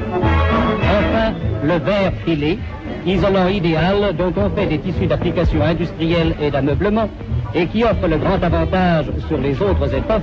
enfin 0.83 1.33
le 1.63 1.77
verre 1.79 2.13
filé. 2.25 2.59
Isolant 3.03 3.47
idéal 3.47 4.15
dont 4.15 4.31
on 4.37 4.49
fait 4.51 4.67
des 4.67 4.77
tissus 4.77 5.07
d'application 5.07 5.63
industrielle 5.63 6.35
et 6.39 6.51
d'ameublement 6.51 7.09
et 7.55 7.65
qui 7.65 7.83
offre 7.83 8.07
le 8.07 8.17
grand 8.17 8.41
avantage 8.43 9.07
sur 9.27 9.39
les 9.39 9.59
autres 9.59 9.91
étoffes 9.93 10.21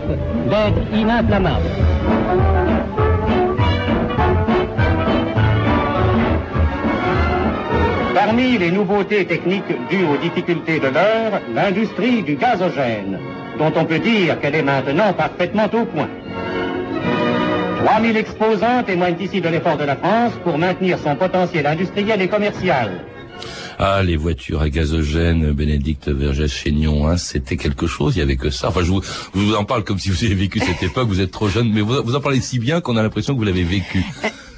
d'être 0.49 0.97
ininflammable. 0.97 1.67
Parmi 8.15 8.59
les 8.59 8.71
nouveautés 8.71 9.25
techniques 9.25 9.75
dues 9.91 10.05
aux 10.05 10.19
difficultés 10.19 10.79
de 10.79 10.87
l'heure, 10.87 11.41
l'industrie 11.55 12.23
du 12.23 12.37
gazogène, 12.37 13.19
dont 13.59 13.73
on 13.75 13.85
peut 13.85 13.99
dire 13.99 14.41
qu'elle 14.41 14.55
est 14.55 14.63
maintenant 14.63 15.13
parfaitement 15.13 15.67
au 15.67 15.85
point. 15.85 16.09
3000 17.85 18.17
exposants 18.17 18.83
témoignent 18.85 19.21
ici 19.21 19.41
de 19.41 19.49
l'effort 19.49 19.77
de 19.77 19.85
la 19.85 19.97
France 19.97 20.33
pour 20.45 20.59
maintenir 20.59 20.99
son 20.99 21.17
potentiel 21.17 21.67
industriel 21.67 22.21
et 22.23 22.29
commercial. 22.29 23.05
Ah, 23.79 24.03
les 24.03 24.17
voitures 24.17 24.61
à 24.61 24.71
gazogène, 24.71 25.53
Bénédicte 25.53 26.09
Vergès-Chénion, 26.09 27.09
hein, 27.09 27.17
c'était 27.17 27.57
quelque 27.57 27.87
chose, 27.87 28.17
il 28.17 28.19
y 28.19 28.23
avait 28.23 28.37
que 28.37 28.51
ça. 28.51 28.69
Enfin, 28.69 28.83
je 28.83 28.91
vous, 28.91 29.01
vous 29.35 29.55
en 29.55 29.65
parle 29.65 29.85
comme 29.85 30.01
si 30.01 30.11
vous 30.11 30.25
avez 30.25 30.35
vécu 30.35 30.59
cette 30.59 30.83
époque, 30.91 31.07
vous 31.07 31.21
êtes 31.21 31.31
trop 31.31 31.49
jeune, 31.49 31.73
mais 31.73 31.81
vous, 31.81 32.03
vous 32.03 32.17
en 32.17 32.21
parlez 32.21 32.41
si 32.41 32.59
bien 32.59 32.81
qu'on 32.81 32.97
a 32.97 33.03
l'impression 33.03 33.35
que 33.35 33.39
vous 33.39 33.45
l'avez 33.45 33.63
vécu. 33.63 34.05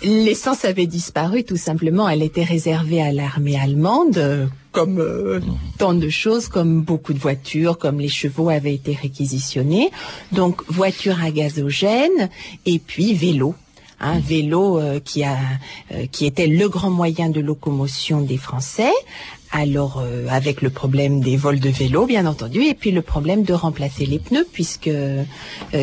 Euh, 0.02 0.24
l'essence 0.24 0.64
avait 0.64 0.86
disparu, 0.86 1.44
tout 1.44 1.56
simplement. 1.56 2.08
Elle 2.08 2.22
était 2.22 2.44
réservée 2.44 3.02
à 3.02 3.12
l'armée 3.12 3.58
allemande, 3.58 4.48
comme 4.72 5.00
euh, 5.00 5.40
tant 5.78 5.94
de 5.94 6.08
choses, 6.08 6.48
comme 6.48 6.82
beaucoup 6.82 7.12
de 7.12 7.18
voitures, 7.18 7.78
comme 7.78 8.00
les 8.00 8.08
chevaux 8.08 8.48
avaient 8.48 8.74
été 8.74 8.94
réquisitionnés. 8.94 9.90
Donc, 10.32 10.62
voiture 10.68 11.22
à 11.22 11.30
gazogène 11.30 12.28
et 12.66 12.78
puis 12.78 13.14
vélo 13.14 13.54
un 14.00 14.18
vélo 14.18 14.78
euh, 14.78 14.98
qui 14.98 15.24
a 15.24 15.36
euh, 15.92 16.06
qui 16.10 16.26
était 16.26 16.46
le 16.46 16.68
grand 16.68 16.90
moyen 16.90 17.28
de 17.28 17.40
locomotion 17.40 18.22
des 18.22 18.38
Français 18.38 18.92
alors 19.52 19.98
euh, 19.98 20.26
avec 20.28 20.62
le 20.62 20.70
problème 20.70 21.20
des 21.20 21.36
vols 21.36 21.60
de 21.60 21.70
vélos, 21.70 22.06
bien 22.06 22.26
entendu, 22.26 22.62
et 22.62 22.74
puis 22.74 22.92
le 22.92 23.02
problème 23.02 23.42
de 23.42 23.52
remplacer 23.52 24.06
les 24.06 24.18
pneus, 24.18 24.46
puisque 24.52 24.88
euh, 24.88 25.24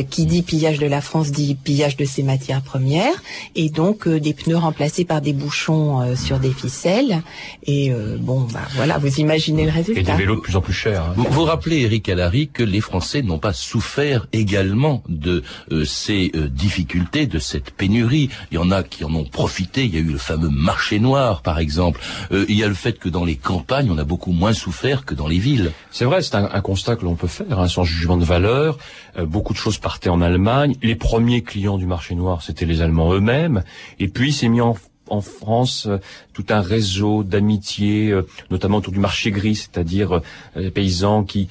qui 0.10 0.26
dit 0.26 0.42
pillage 0.42 0.80
de 0.80 0.88
la 0.88 1.02
France 1.02 1.32
dit 1.32 1.56
pillage 1.56 1.98
de 1.98 2.06
ses 2.06 2.24
matières 2.24 2.62
premières, 2.62 3.22
et 3.56 3.70
donc 3.70 4.08
euh, 4.08 4.20
des 4.20 4.34
pneus 4.34 4.58
remplacés 4.58 5.06
par 5.06 5.22
des 5.22 5.34
bouchons 5.34 6.16
sur 6.16 6.40
des 6.40 6.52
ficelles. 6.52 7.22
Et 7.66 7.92
bon, 8.20 8.48
bah 8.52 8.62
voilà, 8.76 8.98
vous 8.98 9.20
imaginez 9.20 9.66
le 9.66 9.72
résultat. 9.72 10.02
Et 10.02 10.04
des 10.04 10.12
vélos 10.14 10.36
de 10.36 10.42
plus 10.42 10.56
en 10.56 10.62
plus 10.62 10.74
chers. 10.74 11.04
Hein. 11.04 11.14
Vous, 11.16 11.26
vous 11.30 11.44
rappelez, 11.44 11.82
Eric 11.82 12.10
Allary, 12.10 12.50
que 12.50 12.64
les 12.64 12.82
Français 12.82 13.22
n'ont 13.22 13.40
pas 13.40 13.54
souffert 13.54 14.28
également 14.34 15.04
de 15.10 15.44
ces 15.86 16.32
difficultés, 16.52 17.28
de 17.28 17.40
cette 17.40 17.72
pénurie. 17.72 18.30
Il 18.52 18.56
y 18.56 18.58
en 18.58 18.72
a 18.72 18.84
qui 18.84 19.04
en 19.04 19.14
ont 19.14 19.26
profité. 19.26 19.86
Il 19.86 19.94
y 19.94 19.98
a 19.98 20.02
eu 20.02 20.12
le 20.12 20.18
fameux 20.18 20.50
marché 20.50 21.00
noir, 21.00 21.42
par 21.42 21.60
exemple. 21.60 22.00
il 22.32 22.56
y 22.56 22.64
a 22.64 22.68
le 22.68 22.74
fait 22.74 23.00
que 23.00 23.10
dans 23.10 23.26
les 23.26 23.36
camps 23.36 23.57
on 23.90 23.98
a 23.98 24.04
beaucoup 24.04 24.32
moins 24.32 24.54
souffert 24.54 25.06
que 25.06 25.14
dans 25.14 25.28
les 25.28 25.40
villes. 25.40 25.72
C'est 25.92 26.06
vrai, 26.06 26.22
c'est 26.22 26.36
un, 26.36 26.62
constat 26.62 26.96
que 26.96 27.06
l'on 27.06 27.16
peut 27.16 27.28
faire, 27.28 27.60
hein, 27.60 27.68
sans 27.68 27.84
jugement 27.84 28.18
de 28.18 28.26
valeur. 28.26 28.78
Euh, 29.18 29.26
beaucoup 29.26 29.54
de 29.54 29.58
choses 29.58 29.78
partaient 29.78 30.10
en 30.10 30.22
Allemagne. 30.22 30.76
Les 30.82 30.96
premiers 30.96 31.42
clients 31.42 31.78
du 31.78 31.86
marché 31.86 32.16
noir, 32.16 32.42
c'était 32.42 32.66
les 32.66 32.82
Allemands 32.82 33.14
eux-mêmes. 33.14 33.64
Et 34.00 34.08
puis, 34.08 34.34
s'est 34.34 34.50
mis 34.50 34.62
en, 34.62 34.76
France 35.22 35.88
euh, 35.88 36.00
tout 36.34 36.46
un 36.50 36.60
réseau 36.60 37.24
d'amitié, 37.24 38.12
euh, 38.12 38.28
notamment 38.52 38.78
autour 38.78 38.92
du 38.92 39.00
marché 39.00 39.32
gris, 39.32 39.56
c'est-à-dire 39.56 40.22
les 40.56 40.70
paysans 40.70 41.24
qui 41.24 41.48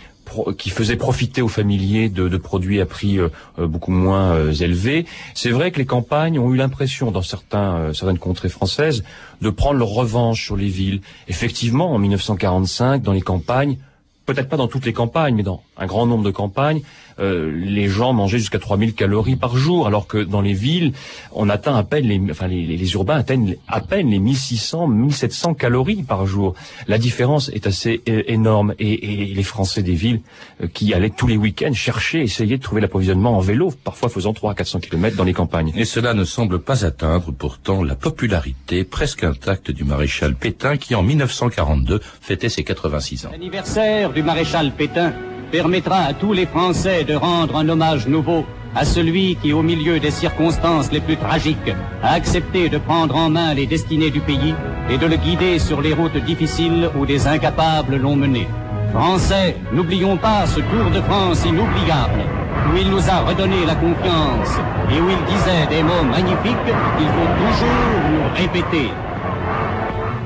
qui 0.59 0.71
faisait 0.71 0.97
profiter 0.97 1.43
aux 1.43 1.49
familiers 1.49 2.09
de, 2.09 2.37
produits 2.37 2.81
à 2.81 2.87
prix 2.87 3.19
euh, 3.19 3.29
euh, 3.59 3.67
beaucoup 3.67 3.91
moins 3.91 4.33
euh, 4.33 4.53
élevés. 4.53 5.07
C'est 5.35 5.51
vrai 5.51 5.71
que 5.71 5.79
les 5.79 5.87
campagnes 5.87 6.39
ont 6.39 6.53
eu 6.53 6.57
l'impression, 6.57 7.11
dans 7.11 7.23
certains, 7.23 7.93
certaines 7.93 8.19
contrées 8.19 8.49
françaises, 8.49 9.05
de 9.41 9.51
prendre 9.51 9.79
leur 9.79 9.89
revanche 9.89 10.45
sur 10.45 10.57
les 10.57 10.69
villes. 10.69 11.01
Effectivement, 11.29 11.93
en 11.93 11.99
1945, 11.99 13.03
dans 13.03 13.13
les 13.13 13.21
campagnes, 13.21 13.79
peut-être 14.27 14.49
pas 14.49 14.57
dans 14.57 14.69
toutes 14.69 14.85
les 14.85 14.93
campagnes, 14.93 15.35
mais 15.35 15.43
dans 15.43 15.63
un 15.77 15.87
grand 15.87 16.07
nombre 16.07 16.25
de 16.25 16.31
campagnes, 16.31 16.83
euh, 17.19 17.51
les 17.55 17.89
gens 17.89 18.13
mangeaient 18.13 18.39
jusqu'à 18.39 18.59
3000 18.59 18.95
calories 18.95 19.37
par 19.37 19.57
jour, 19.57 19.87
alors 19.87 20.07
que 20.07 20.19
dans 20.19 20.41
les 20.41 20.53
villes, 20.53 20.93
on 21.33 21.49
atteint 21.49 21.77
à 21.77 21.83
peine 21.83 22.07
les, 22.07 22.21
enfin 22.31 22.47
les, 22.47 22.65
les 22.65 22.93
urbains 22.95 23.17
atteignent 23.17 23.57
à 23.69 23.81
peine 23.81 24.11
les 24.11 24.19
1600, 24.19 24.89
1700 24.89 25.55
calories 25.55 26.03
par 26.03 26.27
jour. 26.27 26.55
La 26.89 26.99
différence 26.99 27.49
est 27.51 27.67
assez 27.67 28.03
énorme, 28.07 28.75
et, 28.79 29.23
et 29.23 29.35
les 29.35 29.43
Français 29.43 29.83
des 29.83 29.95
villes 29.95 30.21
euh, 30.63 30.67
qui 30.67 30.93
allaient 30.95 31.11
tous 31.11 31.27
les 31.27 31.37
week-ends 31.37 31.73
chercher, 31.73 32.23
essayer 32.23 32.59
de 32.59 32.63
trouver 32.63 32.81
l'approvisionnement 32.81 33.37
en 33.37 33.41
vélo, 33.41 33.73
parfois 33.85 34.09
faisant 34.09 34.33
3 34.33 34.53
à 34.53 34.55
400 34.55 34.81
km 34.81 35.17
dans 35.17 35.25
les 35.25 35.33
campagnes. 35.33 35.73
Et 35.77 35.85
cela 35.85 36.15
ne 36.15 36.25
semble 36.25 36.59
pas 36.59 36.85
atteindre 36.85 37.33
pourtant 37.33 37.83
la 37.83 37.95
popularité 37.95 38.85
presque 38.85 39.25
intacte 39.25 39.71
du 39.71 39.85
maréchal 39.85 40.35
Pétain, 40.35 40.77
qui 40.77 40.95
en 40.95 41.03
1942 41.03 42.01
fêtait 42.21 42.49
ses 42.49 42.65
86 42.65 43.27
ans. 43.27 43.31
L'anniversaire 43.33 44.13
du 44.13 44.23
maréchal 44.23 44.73
Pétain 44.73 45.13
permettra 45.51 45.99
à 46.01 46.13
tous 46.13 46.33
les 46.33 46.47
Français 46.47 47.05
de 47.05 47.15
rendre 47.15 47.57
un 47.57 47.69
hommage 47.69 48.07
nouveau 48.07 48.45
à 48.75 48.85
celui 48.85 49.37
qui, 49.37 49.53
au 49.55 49.63
milieu 49.63 49.99
des 49.99 50.11
circonstances 50.11 50.93
les 50.93 51.01
plus 51.01 51.17
tragiques, 51.17 51.73
a 52.03 52.13
accepté 52.13 52.69
de 52.69 52.77
prendre 52.77 53.17
en 53.17 53.31
main 53.31 53.55
les 53.55 53.67
destinées 53.67 54.11
du 54.11 54.21
pays 54.21 54.55
et 54.91 54.99
de 54.99 55.07
le 55.07 55.17
guider 55.17 55.59
sur 55.59 55.81
les 55.81 55.95
routes 55.95 56.19
difficiles 56.19 56.91
où 56.99 57.07
des 57.07 57.27
incapables 57.27 57.97
l'ont 57.97 58.17
mené. 58.17 58.47
Français, 58.93 59.57
n'oublions 59.73 60.17
pas 60.17 60.47
ce 60.47 60.61
Tour 60.61 60.91
de 60.95 61.01
France 61.01 61.45
inoubliable, 61.47 62.21
où 62.71 62.77
il 62.77 62.91
nous 62.91 63.09
a 63.09 63.21
redonné 63.21 63.65
la 63.67 63.75
confiance 63.77 64.53
et 64.91 65.01
où 65.01 65.09
il 65.09 65.25
disait 65.35 65.67
des 65.71 65.83
mots 65.83 66.05
magnifiques 66.11 66.69
qu'il 66.99 67.09
faut 67.17 67.33
toujours 67.43 67.87
nous 68.11 68.43
répéter. 68.43 68.91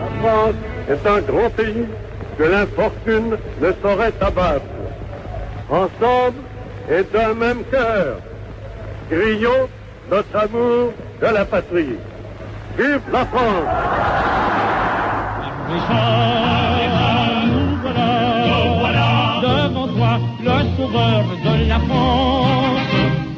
La 0.00 0.28
France 0.28 0.54
est 0.88 1.06
un 1.08 1.20
grand 1.20 1.50
pays 1.50 1.86
que 2.36 2.42
l'infortune 2.42 3.36
ne 3.62 3.72
saurait 3.82 4.14
abattre 4.20 4.79
ensemble 5.70 6.40
et 6.90 7.02
d'un 7.12 7.34
même 7.34 7.62
cœur, 7.70 8.16
crions 9.08 9.68
notre 10.10 10.36
amour 10.36 10.92
de 11.20 11.26
la 11.26 11.44
patrie. 11.44 11.96
Vive 12.76 13.00
la 13.12 13.24
France 13.26 14.10
devant 19.42 19.88
toi, 19.88 20.18
le 20.42 20.76
sauveur 20.76 21.24
de 21.44 21.68
la 21.68 21.78
France. 21.78 22.80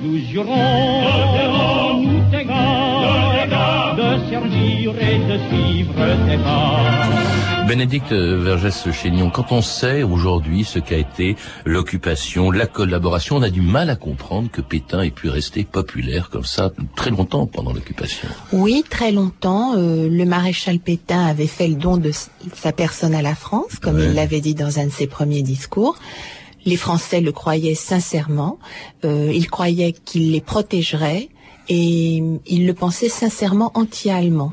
Nous 0.03 0.19
jurons, 0.19 2.03
nous 2.03 2.23
t'égard, 2.31 3.97
de 3.97 4.31
surgir 4.31 4.95
et 5.01 5.19
de 5.19 5.39
suivre 5.49 6.05
tes 6.27 6.39
pas. 6.39 7.32
Bénédicte 7.69 8.13
Vergès-Chénion, 8.13 9.31
quand 9.31 9.53
on 9.53 9.63
sait 9.63 10.03
aujourd'hui 10.03 10.65
ce 10.65 10.79
qu'a 10.79 10.97
été 10.99 11.37
l'occupation, 11.65 12.51
la 12.51 12.67
collaboration, 12.67 13.37
on 13.37 13.43
a 13.43 13.51
du 13.51 13.63
mal 13.63 13.89
à 13.89 13.97
comprendre 13.97 14.51
que 14.51 14.61
Pétain 14.61 15.01
ait 15.03 15.11
pu 15.11 15.29
rester 15.31 15.65
populaire 15.65 16.29
comme 16.29 16.45
ça 16.45 16.71
très 16.97 17.11
longtemps 17.11 17.47
pendant 17.47 17.73
l'occupation. 17.73 18.29
Oui, 18.53 18.85
très 18.91 19.13
longtemps. 19.13 19.75
euh, 19.77 20.09
le 20.09 20.25
maréchal 20.27 20.81
Pétain 20.81 21.25
avait 21.25 21.47
fait 21.47 21.69
le 21.69 21.77
don 21.77 21.97
de 21.97 22.11
sa 22.55 22.73
personne 22.73 23.15
à 23.15 23.23
la 23.23 23.35
France, 23.35 23.77
comme 23.81 23.97
Ouais. 23.97 24.07
il 24.07 24.15
l'avait 24.15 24.41
dit 24.41 24.55
dans 24.55 24.79
un 24.79 24.87
de 24.87 24.93
ses 24.93 25.07
premiers 25.07 25.43
discours. 25.43 25.97
Les 26.67 26.77
Français 26.77 27.21
le 27.21 27.33
croyaient 27.33 27.75
sincèrement. 27.75 28.59
Euh, 29.05 29.31
ils 29.33 29.49
croyaient 29.49 29.93
qu'il 30.05 30.33
les 30.33 30.41
protégerait 30.41 31.29
et 31.69 32.23
ils 32.47 32.67
le 32.67 32.75
pensaient 32.75 33.09
sincèrement 33.09 33.71
anti-allemand. 33.75 34.53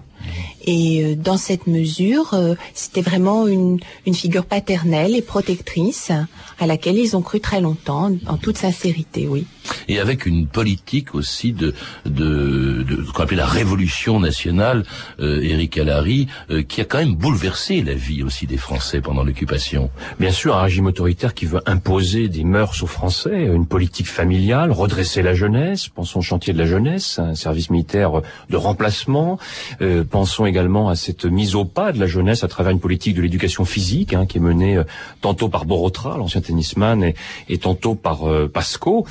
Et 0.71 1.03
euh, 1.03 1.15
dans 1.15 1.38
cette 1.38 1.65
mesure, 1.65 2.36
euh, 2.36 2.53
c'était 2.75 3.01
vraiment 3.01 3.47
une, 3.47 3.79
une 4.05 4.13
figure 4.13 4.45
paternelle 4.45 5.15
et 5.15 5.23
protectrice 5.23 6.12
à 6.60 6.67
laquelle 6.67 6.99
ils 6.99 7.17
ont 7.17 7.23
cru 7.23 7.39
très 7.39 7.60
longtemps, 7.60 8.12
en 8.27 8.38
toute 8.38 8.60
sincérité, 8.60 9.27
oui. 9.27 9.47
Et 9.88 10.00
avec 10.00 10.26
une 10.26 10.48
politique 10.48 11.15
aussi 11.15 11.54
de, 11.54 11.74
de, 12.06 12.84
de 12.84 12.95
qu'on 13.12 13.24
appelait 13.24 13.38
la 13.38 13.45
révolution 13.45 14.19
nationale, 14.19 14.86
euh, 15.19 15.41
Éric 15.41 15.78
Allary, 15.78 16.28
euh, 16.50 16.63
qui 16.63 16.82
a 16.82 16.86
quand 16.86 17.00
même 17.00 17.15
bouleversé 17.15 17.82
la 17.82 17.93
vie 17.93 18.24
aussi 18.24 18.48
des 18.48 18.58
Français 18.58 19.02
pendant 19.02 19.24
l'occupation. 19.24 19.89
Bien 20.19 20.32
sûr, 20.32 20.56
un 20.56 20.63
régime 20.63 20.88
autoritaire 20.88 21.34
qui 21.34 21.45
veut 21.45 21.62
imposer 21.65 22.28
des 22.28 22.43
mœurs 22.43 22.82
aux 22.84 22.88
Français, 22.88 23.45
une 23.45 23.65
politique 23.65 24.08
familiale, 24.08 24.72
redresser 24.72 25.22
la 25.22 25.34
jeunesse, 25.34 25.88
pensons 25.88 26.19
au 26.19 26.22
chantier 26.22 26.54
de 26.54 26.58
la 26.60 26.65
jeunesse, 26.65 27.19
un 27.19 27.36
service 27.36 27.69
militaire 27.69 28.22
de 28.50 28.58
remplacement, 28.58 29.39
euh, 29.82 30.04
pensons 30.04 30.45
également 30.45 30.89
à 30.89 30.95
cette 30.95 31.26
mise 31.26 31.56
au 31.56 31.65
pas 31.65 31.91
de 31.91 32.00
la 32.00 32.08
jeunesse 32.08 32.43
à 32.43 32.48
travers 32.48 32.72
une 32.72 32.80
politique 32.80 33.15
de 33.15 33.22
l'éducation 33.22 33.65
physique 33.65 34.13
hein, 34.13 34.26
qui 34.26 34.38
est 34.38 34.41
menée 34.41 34.78
euh, 34.78 34.84
tantôt 35.22 35.50
par 35.50 35.65
Borotra, 35.65 36.17
l'ancien 36.17 36.41
tennisman, 36.41 37.04
et, 37.04 37.15
et 37.48 37.58
tantôt 37.58 37.95
par 37.95 38.30
euh, 38.30 38.48
Pasco. 38.48 39.06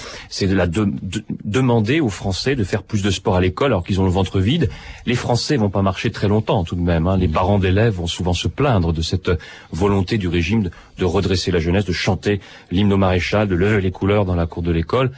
De 0.49 0.55
la 0.55 0.67
de- 0.67 0.85
de- 1.03 1.23
demander 1.45 2.01
aux 2.01 2.09
Français 2.09 2.57
de 2.57 2.65
faire 2.65 2.83
plus 2.83 3.03
de 3.03 3.11
sport 3.11 3.37
à 3.37 3.41
l'école 3.41 3.73
alors 3.73 3.85
qu'ils 3.85 4.01
ont 4.01 4.05
le 4.05 4.11
ventre 4.11 4.41
vide. 4.41 4.69
Les 5.07 5.15
Français 5.15 5.57
vont 5.57 5.71
pas 5.71 5.83
marcher 5.83 6.11
très 6.11 6.29
longtemps 6.29 6.65
tout 6.65 6.77
de 6.77 6.81
même. 6.81 7.07
hein. 7.07 7.17
Les 7.17 7.29
parents 7.29 7.59
d'élèves 7.59 7.95
vont 7.95 8.07
souvent 8.07 8.35
se 8.35 8.49
plaindre 8.49 8.93
de 8.93 9.03
cette 9.03 9.31
volonté 9.73 10.19
du 10.19 10.29
régime 10.29 10.65
de, 10.65 10.71
de 10.99 11.05
redresser 11.05 11.51
la 11.51 11.59
jeunesse, 11.61 11.85
de 11.85 11.93
chanter 11.93 12.41
l'hymne 12.71 12.93
au 12.93 12.97
maréchal, 12.97 13.49
de 13.49 13.55
lever 13.55 13.81
les 13.81 13.91
couleurs 13.91 14.25
dans 14.25 14.35
la 14.35 14.47
cour 14.47 14.63
de 14.63 14.73
l'école. 14.73 15.11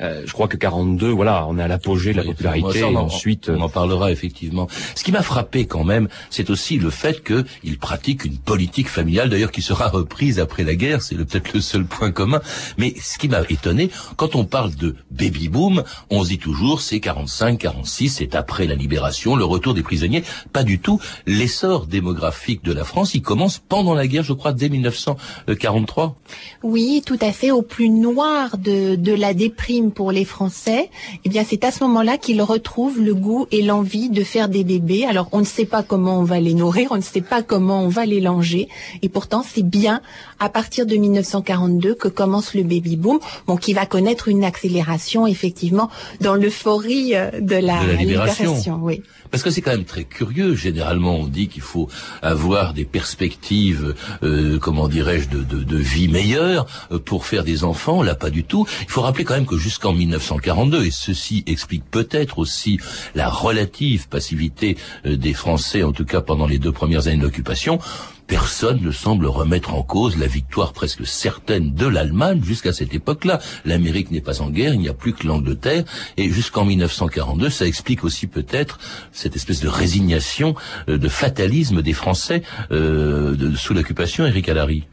Euh, 0.00 0.22
je 0.26 0.32
crois 0.32 0.46
que 0.48 0.56
42, 0.56 1.08
voilà, 1.08 1.46
on 1.48 1.58
est 1.58 1.62
à 1.62 1.68
l'apogée 1.68 2.12
de 2.12 2.18
la 2.18 2.22
Oui, 2.22 2.28
popularité. 2.32 2.80
ça, 2.80 2.88
on 2.88 2.92
et 2.92 2.96
en- 2.96 3.04
ensuite, 3.04 3.48
on 3.48 3.60
en 3.60 3.68
parlera 3.68 4.12
effectivement. 4.12 4.68
Ce 4.94 5.02
qui 5.02 5.10
m'a 5.12 5.22
frappé 5.22 5.66
quand 5.66 5.84
même, 5.84 6.08
c'est 6.30 6.50
aussi 6.50 6.78
le 6.78 6.90
fait 6.90 7.24
qu'il 7.24 7.78
pratique 7.78 8.24
une 8.24 8.36
politique 8.36 8.88
familiale, 8.88 9.30
d'ailleurs 9.30 9.52
qui 9.52 9.62
sera 9.62 9.88
reprise 9.88 10.38
après 10.38 10.64
la 10.64 10.74
guerre, 10.74 11.00
c'est 11.02 11.14
peut-être 11.14 11.52
le 11.54 11.60
seul 11.60 11.84
point 11.86 12.10
commun. 12.12 12.40
Mais 12.76 12.94
ce 13.00 13.18
qui 13.18 13.28
m'a 13.28 13.40
étonné, 13.48 13.90
quand 14.16 14.34
on 14.36 14.44
parle 14.44 14.74
de 14.74 14.96
baby 15.10 15.48
boom, 15.48 15.82
on 16.10 16.24
se 16.24 16.28
dit 16.28 16.38
toujours 16.38 16.80
c'est 16.82 17.00
45, 17.00 17.58
46, 17.58 18.08
c'est 18.10 18.34
après 18.34 18.66
la 18.66 18.74
libération, 18.74 19.34
le 19.36 19.44
retour 19.44 19.72
des 19.74 19.82
prisonniers. 19.82 20.24
Pas 20.52 20.62
du 20.62 20.78
tout. 20.78 21.00
L'essor 21.26 21.86
démographique 21.86 22.62
de 22.64 22.72
la 22.72 22.84
France, 22.84 23.14
il 23.14 23.22
commence 23.22 23.58
pendant 23.58 23.94
la 23.94 24.06
guerre, 24.06 24.24
je 24.24 24.32
crois, 24.34 24.52
dès 24.52 24.68
1943. 24.68 26.16
Oui, 26.62 27.02
tout 27.04 27.18
à 27.20 27.32
fait. 27.32 27.50
Au 27.50 27.62
plus 27.62 27.88
noir 27.88 28.58
de, 28.58 28.96
de 28.96 29.12
la 29.14 29.34
déprime 29.34 29.85
pour 29.92 30.12
les 30.12 30.24
Français, 30.24 30.90
eh 31.24 31.28
bien, 31.28 31.44
c'est 31.48 31.64
à 31.64 31.70
ce 31.70 31.82
moment-là 31.84 32.18
qu'ils 32.18 32.42
retrouvent 32.42 33.00
le 33.00 33.14
goût 33.14 33.46
et 33.50 33.62
l'envie 33.62 34.10
de 34.10 34.24
faire 34.24 34.48
des 34.48 34.64
bébés. 34.64 35.04
Alors, 35.04 35.28
on 35.32 35.40
ne 35.40 35.44
sait 35.44 35.64
pas 35.64 35.82
comment 35.82 36.18
on 36.18 36.24
va 36.24 36.40
les 36.40 36.54
nourrir, 36.54 36.88
on 36.90 36.96
ne 36.96 37.02
sait 37.02 37.20
pas 37.20 37.42
comment 37.42 37.82
on 37.82 37.88
va 37.88 38.06
les 38.06 38.20
langer. 38.20 38.68
Et 39.02 39.08
pourtant, 39.08 39.44
c'est 39.46 39.62
bien 39.62 40.00
à 40.38 40.48
partir 40.48 40.86
de 40.86 40.96
1942 40.96 41.94
que 41.94 42.08
commence 42.08 42.54
le 42.54 42.62
baby 42.62 42.96
boom, 42.96 43.18
bon, 43.46 43.56
qui 43.56 43.72
va 43.72 43.86
connaître 43.86 44.28
une 44.28 44.44
accélération, 44.44 45.26
effectivement, 45.26 45.90
dans 46.20 46.34
l'euphorie 46.34 47.14
euh, 47.14 47.30
de 47.40 47.56
la, 47.56 47.82
De 47.84 47.92
la 47.92 47.94
libération. 47.94 48.80
oui. 48.82 49.02
Parce 49.36 49.44
que 49.44 49.50
c'est 49.50 49.60
quand 49.60 49.72
même 49.72 49.84
très 49.84 50.04
curieux. 50.04 50.54
Généralement, 50.54 51.16
on 51.16 51.26
dit 51.26 51.48
qu'il 51.48 51.60
faut 51.60 51.90
avoir 52.22 52.72
des 52.72 52.86
perspectives, 52.86 53.94
euh, 54.22 54.58
comment 54.58 54.88
dirais-je, 54.88 55.28
de, 55.28 55.76
vie 55.76 56.08
meilleure 56.08 56.66
euh, 56.90 56.98
pour 56.98 57.26
faire 57.26 57.44
des 57.44 57.62
enfants. 57.62 58.02
Là, 58.02 58.14
pas 58.14 58.30
du 58.30 58.44
tout. 58.44 58.66
Il 58.80 58.88
faut 58.88 59.02
rappeler 59.02 59.24
quand 59.24 59.34
même 59.34 59.44
que 59.44 59.58
jusqu'en 59.58 59.92
1942, 59.92 60.86
et 60.86 60.90
ceci 60.90 61.44
explique 61.46 61.84
peut-être 61.90 62.38
aussi 62.38 62.80
la 63.14 63.28
relative 63.28 64.08
passivité 64.08 64.78
euh, 65.04 65.18
des 65.18 65.34
Français, 65.34 65.82
en 65.82 65.92
tout 65.92 66.06
cas 66.06 66.22
pendant 66.22 66.46
les 66.46 66.58
deux 66.58 66.72
premières 66.72 67.06
années 67.06 67.18
de 67.18 67.22
l'occupation, 67.22 67.78
Personne 68.26 68.80
ne 68.82 68.90
semble 68.90 69.26
remettre 69.26 69.72
en 69.74 69.82
cause 69.82 70.18
la 70.18 70.26
victoire 70.26 70.72
presque 70.72 71.06
certaine 71.06 71.74
de 71.74 71.86
l'Allemagne 71.86 72.42
jusqu'à 72.42 72.72
cette 72.72 72.92
époque-là. 72.92 73.38
L'Amérique 73.64 74.10
n'est 74.10 74.20
pas 74.20 74.42
en 74.42 74.50
guerre, 74.50 74.74
il 74.74 74.80
n'y 74.80 74.88
a 74.88 74.94
plus 74.94 75.12
que 75.12 75.26
l'Angleterre, 75.26 75.84
et 76.16 76.28
jusqu'en 76.30 76.64
1942, 76.64 77.50
ça 77.50 77.66
explique 77.66 78.02
aussi 78.02 78.26
peut-être 78.26 78.78
cette 79.12 79.36
espèce 79.36 79.60
de 79.60 79.68
résignation, 79.68 80.56
euh, 80.88 80.98
de 80.98 81.08
fatalisme 81.08 81.82
des 81.82 81.92
Français 81.92 82.42
euh, 82.72 83.36
de- 83.36 83.54
sous 83.54 83.74
l'occupation, 83.74 84.26
Éric 84.26 84.48
Allary. 84.48 84.84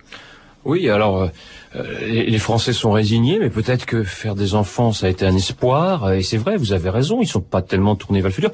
Oui, 0.65 0.89
alors 0.89 1.23
euh, 1.23 1.27
les 2.07 2.29
les 2.29 2.37
Français 2.39 2.71
sont 2.71 2.91
résignés, 2.91 3.37
mais 3.39 3.49
peut-être 3.49 3.85
que 3.85 4.03
faire 4.03 4.33
des 4.35 4.53
enfants, 4.55 4.93
ça 4.93 5.07
a 5.07 5.09
été 5.09 5.25
un 5.25 5.35
espoir. 5.35 6.13
Et 6.13 6.21
c'est 6.23 6.37
vrai, 6.37 6.55
vous 6.55 6.71
avez 6.71 6.89
raison, 6.89 7.21
ils 7.21 7.27
sont 7.27 7.41
pas 7.41 7.61
tellement 7.61 7.95
tournés 7.97 8.21
vers 8.21 8.29
le 8.29 8.33
futur. 8.33 8.51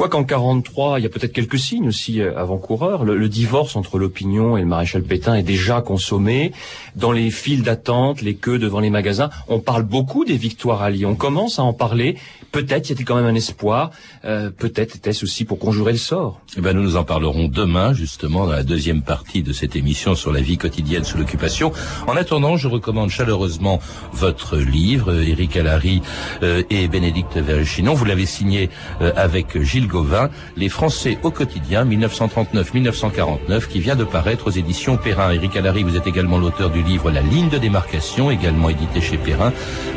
Quoiqu'en 0.00 0.24
43, 0.24 0.98
il 0.98 1.02
y 1.02 1.06
a 1.06 1.10
peut-être 1.10 1.34
quelques 1.34 1.58
signes 1.58 1.86
aussi 1.86 2.22
euh, 2.22 2.34
avant-coureurs. 2.34 3.04
Le, 3.04 3.18
le 3.18 3.28
divorce 3.28 3.76
entre 3.76 3.98
l'opinion 3.98 4.56
et 4.56 4.62
le 4.62 4.66
maréchal 4.66 5.02
Pétain 5.02 5.34
est 5.34 5.42
déjà 5.42 5.82
consommé. 5.82 6.52
Dans 6.96 7.12
les 7.12 7.30
files 7.30 7.62
d'attente, 7.62 8.22
les 8.22 8.34
queues 8.34 8.58
devant 8.58 8.80
les 8.80 8.88
magasins, 8.88 9.28
on 9.48 9.58
parle 9.60 9.82
beaucoup 9.82 10.24
des 10.24 10.38
victoires 10.38 10.80
alliées. 10.80 11.04
On 11.04 11.16
commence 11.16 11.58
à 11.58 11.64
en 11.64 11.74
parler. 11.74 12.16
Peut-être 12.52 12.88
y 12.88 12.92
a-t-il 12.92 13.04
quand 13.04 13.14
même 13.14 13.26
un 13.26 13.34
espoir. 13.34 13.90
Euh, 14.24 14.50
peut-être 14.50 14.96
était-ce 14.96 15.24
aussi 15.24 15.44
pour 15.44 15.58
conjurer 15.58 15.92
le 15.92 15.98
sort. 15.98 16.40
Eh 16.56 16.60
ben, 16.60 16.74
nous 16.74 16.82
nous 16.82 16.96
en 16.96 17.04
parlerons 17.04 17.46
demain, 17.46 17.92
justement, 17.92 18.46
dans 18.46 18.52
la 18.52 18.64
deuxième 18.64 19.02
partie 19.02 19.42
de 19.42 19.52
cette 19.52 19.76
émission 19.76 20.14
sur 20.14 20.32
la 20.32 20.40
vie 20.40 20.58
quotidienne 20.58 21.04
sous 21.04 21.16
l'occupation. 21.16 21.72
En 22.08 22.16
attendant, 22.16 22.56
je 22.56 22.66
recommande 22.66 23.10
chaleureusement 23.10 23.80
votre 24.12 24.56
livre, 24.56 25.14
Éric 25.14 25.56
Allary 25.56 26.02
euh, 26.42 26.62
et 26.70 26.88
Bénédicte 26.88 27.36
Verchinon. 27.36 27.94
Vous 27.94 28.04
l'avez 28.04 28.26
signé 28.26 28.68
euh, 29.00 29.12
avec 29.16 29.62
Gilles 29.62 29.86
Gauvin, 29.86 30.28
Les 30.56 30.68
Français 30.68 31.18
au 31.22 31.30
quotidien, 31.30 31.84
1939-1949, 31.84 33.68
qui 33.68 33.78
vient 33.78 33.96
de 33.96 34.04
paraître 34.04 34.48
aux 34.48 34.50
éditions 34.50 34.96
Perrin. 34.96 35.30
Éric 35.32 35.56
Allary, 35.56 35.84
vous 35.84 35.96
êtes 35.96 36.06
également 36.08 36.38
l'auteur 36.38 36.70
du 36.70 36.82
livre 36.82 37.10
La 37.10 37.22
ligne 37.22 37.48
de 37.48 37.58
démarcation, 37.58 38.30
également 38.30 38.70
édité 38.70 39.00
chez 39.00 39.18
Perrin. 39.18 39.52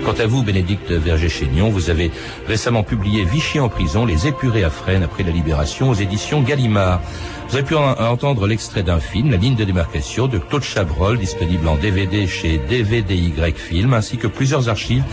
Quant 0.06 0.16
à 0.20 0.28
vous, 0.28 0.44
Bénédicte 0.44 0.92
Verger-Chénion, 0.92 1.70
vous 1.70 1.89
avez 1.89 2.12
récemment 2.47 2.84
publié 2.84 3.23
Vichy 3.23 3.60
en 3.60 3.69
prison, 3.69 4.06
les 4.06 4.27
épurés 4.27 4.63
à 4.63 4.69
Fresnes 4.69 5.03
après 5.03 5.23
la 5.23 5.32
libération 5.32 5.89
aux 5.89 5.93
éditions 5.95 6.41
Gallimard. 6.41 7.01
Vous 7.49 7.56
avez 7.56 7.65
pu 7.65 7.75
en- 7.75 7.91
entendre 7.99 8.47
l'extrait 8.47 8.84
d'un 8.84 8.99
film, 8.99 9.29
La 9.32 9.38
ligne 9.38 9.56
de 9.56 9.63
démarcation, 9.63 10.27
de 10.27 10.39
Claude 10.39 10.63
Chabrol, 10.63 11.19
disponible 11.19 11.67
en 11.67 11.75
DVD 11.75 12.25
chez 12.27 12.58
DVDY 12.69 13.34
Film, 13.56 13.93
ainsi 13.93 14.17
que 14.17 14.27
plusieurs 14.27 14.69
archives 14.69 15.03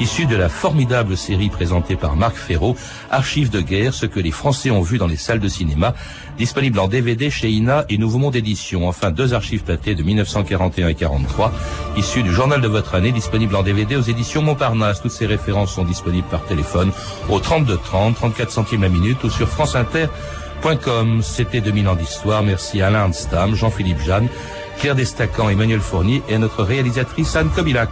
issues 0.00 0.26
de 0.26 0.36
la 0.36 0.48
formidable 0.48 1.16
série 1.16 1.48
présentée 1.50 1.96
par 1.96 2.16
Marc 2.16 2.36
Ferraud, 2.36 2.74
Archives 3.10 3.50
de 3.50 3.60
guerre, 3.60 3.92
ce 3.92 4.06
que 4.06 4.20
les 4.20 4.30
Français 4.30 4.70
ont 4.70 4.82
vu 4.82 4.98
dans 4.98 5.06
les 5.06 5.16
salles 5.16 5.40
de 5.40 5.48
cinéma, 5.48 5.94
disponible 6.38 6.78
en 6.78 6.88
DVD 6.88 7.30
chez 7.30 7.50
INA 7.50 7.84
et 7.88 7.98
Nouveau 7.98 8.18
Monde 8.18 8.36
Édition. 8.36 8.88
Enfin, 8.88 9.10
deux 9.10 9.34
archives 9.34 9.64
platées 9.64 9.94
de 9.94 10.02
1941 10.02 10.88
et 10.88 10.94
43, 10.94 11.52
issues 11.96 12.22
du 12.22 12.32
journal 12.32 12.60
de 12.60 12.68
votre 12.68 12.94
année, 12.94 13.12
disponible 13.12 13.56
en 13.56 13.62
DVD 13.62 13.96
aux 13.96 14.02
éditions 14.02 14.42
Montparnasse. 14.42 15.02
Toutes 15.02 15.10
ces 15.10 15.26
références 15.26 15.74
sont 15.74 15.84
disponibles 15.84 16.28
par 16.28 16.44
téléphone 16.44 16.92
au 17.28 17.40
32 17.40 17.76
30, 17.76 18.14
34 18.14 18.50
centimes 18.50 18.82
la 18.82 18.88
minute 18.88 19.22
ou 19.24 19.30
sur 19.30 19.48
France 19.48 19.76
Inter. 19.76 20.06
C'était 21.22 21.60
2000 21.60 21.88
ans 21.88 21.96
d'histoire. 21.96 22.42
Merci 22.42 22.82
à 22.82 22.88
Alain 22.88 23.10
Stam, 23.12 23.54
Jean-Philippe 23.54 24.00
Jeanne, 24.00 24.28
Claire 24.78 24.94
Destacan, 24.94 25.48
Emmanuel 25.48 25.80
Fournier 25.80 26.22
et 26.28 26.38
notre 26.38 26.62
réalisatrice 26.62 27.34
Anne 27.34 27.48
Kobilac. 27.48 27.88